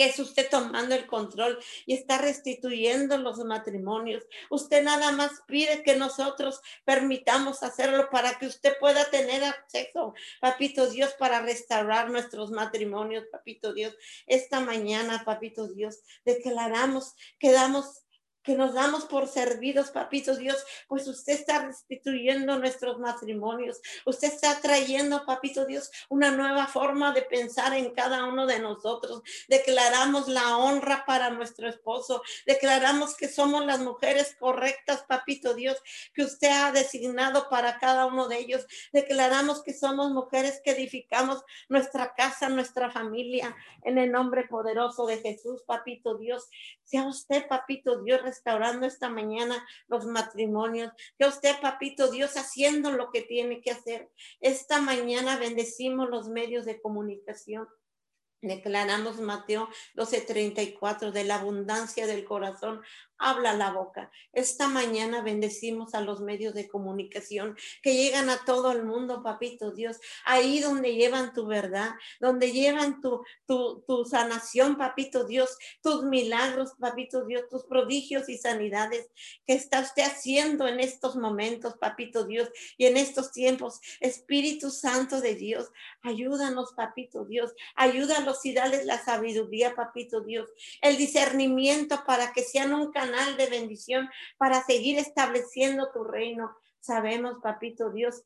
[0.00, 4.24] que es usted tomando el control y está restituyendo los matrimonios.
[4.48, 10.88] Usted nada más pide que nosotros permitamos hacerlo para que usted pueda tener acceso, papito
[10.88, 13.94] Dios, para restaurar nuestros matrimonios, papito Dios.
[14.26, 18.06] Esta mañana, papito Dios, declaramos que damos
[18.42, 20.56] que nos damos por servidos, papitos Dios,
[20.88, 23.80] pues usted está restituyendo nuestros matrimonios.
[24.06, 29.22] Usted está trayendo, papito Dios, una nueva forma de pensar en cada uno de nosotros.
[29.48, 32.22] Declaramos la honra para nuestro esposo.
[32.46, 35.76] Declaramos que somos las mujeres correctas, papito Dios,
[36.14, 38.66] que usted ha designado para cada uno de ellos.
[38.92, 45.18] Declaramos que somos mujeres que edificamos nuestra casa, nuestra familia, en el nombre poderoso de
[45.18, 46.48] Jesús, papito Dios.
[46.82, 50.92] Sea usted, papito Dios, restaurando esta mañana los matrimonios.
[51.18, 54.08] Que usted, papito Dios, haciendo lo que tiene que hacer.
[54.40, 57.68] Esta mañana bendecimos los medios de comunicación.
[58.42, 62.80] Declaramos Mateo 12:34, de la abundancia del corazón
[63.20, 64.10] habla la boca.
[64.32, 69.70] Esta mañana bendecimos a los medios de comunicación que llegan a todo el mundo, papito
[69.70, 76.02] Dios, ahí donde llevan tu verdad, donde llevan tu, tu, tu sanación, papito Dios, tus
[76.04, 79.10] milagros, papito Dios, tus prodigios y sanidades
[79.46, 82.48] que está usted haciendo en estos momentos, papito Dios,
[82.78, 83.80] y en estos tiempos.
[84.00, 85.70] Espíritu Santo de Dios,
[86.02, 90.48] ayúdanos, papito Dios, ayúdanos y dales la sabiduría, papito Dios,
[90.80, 92.92] el discernimiento para que sean un
[93.36, 94.08] de bendición
[94.38, 96.56] para seguir estableciendo tu reino.
[96.80, 98.22] Sabemos, papito Dios,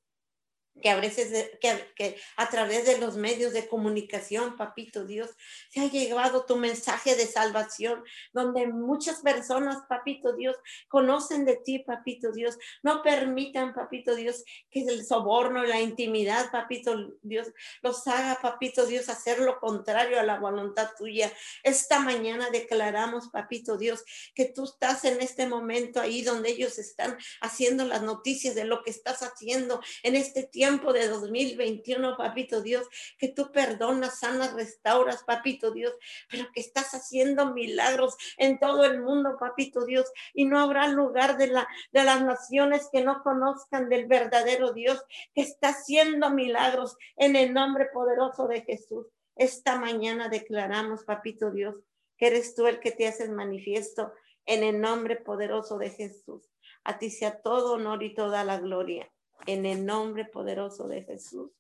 [0.83, 5.31] que a veces, que, a través de los medios de comunicación, papito Dios,
[5.71, 8.03] se ha llegado tu mensaje de salvación,
[8.33, 10.57] donde muchas personas, papito Dios,
[10.89, 12.59] conocen de ti, papito Dios.
[12.83, 17.53] No permitan, papito Dios, que el soborno, la intimidad, papito Dios,
[17.83, 21.33] los haga, papito Dios, hacer lo contrario a la voluntad tuya.
[21.63, 24.05] Esta mañana declaramos, papito Dios,
[24.35, 28.83] que tú estás en este momento ahí donde ellos están haciendo las noticias de lo
[28.83, 32.89] que estás haciendo en este tiempo tiempo de 2021, papito Dios,
[33.19, 35.93] que tú perdonas, sanas, restauras, papito Dios,
[36.31, 41.37] pero que estás haciendo milagros en todo el mundo, papito Dios, y no habrá lugar
[41.37, 45.05] de, la, de las naciones que no conozcan del verdadero Dios,
[45.35, 49.07] que está haciendo milagros en el nombre poderoso de Jesús.
[49.37, 51.77] Esta mañana declaramos, papito Dios,
[52.17, 54.15] que eres tú el que te haces manifiesto
[54.47, 56.51] en el nombre poderoso de Jesús.
[56.85, 59.11] A ti sea todo honor y toda la gloria
[59.47, 61.51] en el nombre poderoso de Jesús.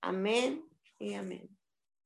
[0.00, 0.68] Amén
[0.98, 1.48] y amén.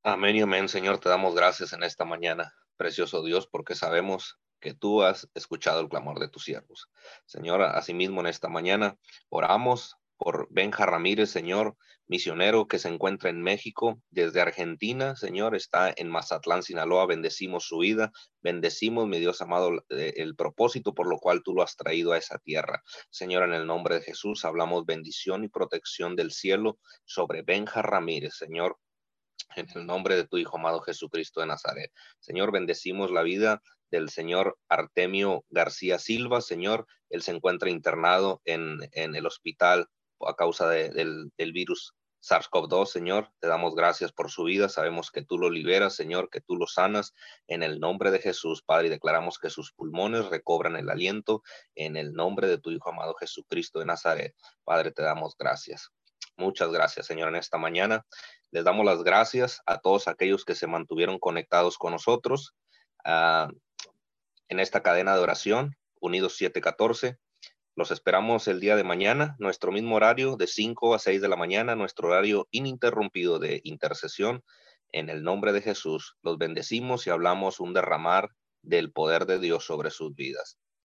[0.03, 0.99] Amén y amén, Señor.
[0.99, 5.89] Te damos gracias en esta mañana, precioso Dios, porque sabemos que tú has escuchado el
[5.89, 6.89] clamor de tus siervos.
[7.24, 8.97] Señor, asimismo en esta mañana
[9.29, 15.92] oramos por Benja Ramírez, Señor, misionero que se encuentra en México, desde Argentina, Señor, está
[15.96, 21.18] en Mazatlán, Sinaloa, bendecimos su vida, bendecimos, mi Dios amado, eh, el propósito por lo
[21.18, 22.82] cual tú lo has traído a esa tierra.
[23.10, 28.34] Señor, en el nombre de Jesús, hablamos bendición y protección del cielo sobre Benja Ramírez,
[28.36, 28.78] Señor,
[29.56, 31.92] en el nombre de tu Hijo amado Jesucristo de Nazaret.
[32.20, 38.78] Señor, bendecimos la vida del señor Artemio García Silva, Señor, él se encuentra internado en,
[38.92, 39.88] en el hospital
[40.20, 43.30] a causa del, virus SARS-CoV-2, Señor.
[43.38, 44.68] Te damos gracias por su vida.
[44.68, 47.14] Sabemos que tú lo liberas, Señor, que tú lo sanas.
[47.46, 51.42] En el nombre de Jesús, Padre, declaramos que sus pulmones recobran el aliento
[51.74, 54.34] en el nombre de tu Hijo amado Jesucristo de Nazaret.
[54.64, 55.90] Padre, te damos gracias.
[56.36, 58.06] Muchas gracias, Señor, en esta mañana.
[58.50, 62.54] Les damos las gracias a todos aquellos que se mantuvieron conectados con nosotros
[63.04, 63.48] ah,
[64.48, 67.18] en esta cadena de oración, Unidos 714.
[67.79, 71.37] Los esperamos el día de mañana, nuestro mismo horario de 5 a 6 de la
[71.37, 74.43] mañana, nuestro horario ininterrumpido de intercesión.
[74.93, 78.31] En el nombre de Jesús, los bendecimos y hablamos un derramar
[78.62, 80.57] del poder de Dios sobre sus vidas.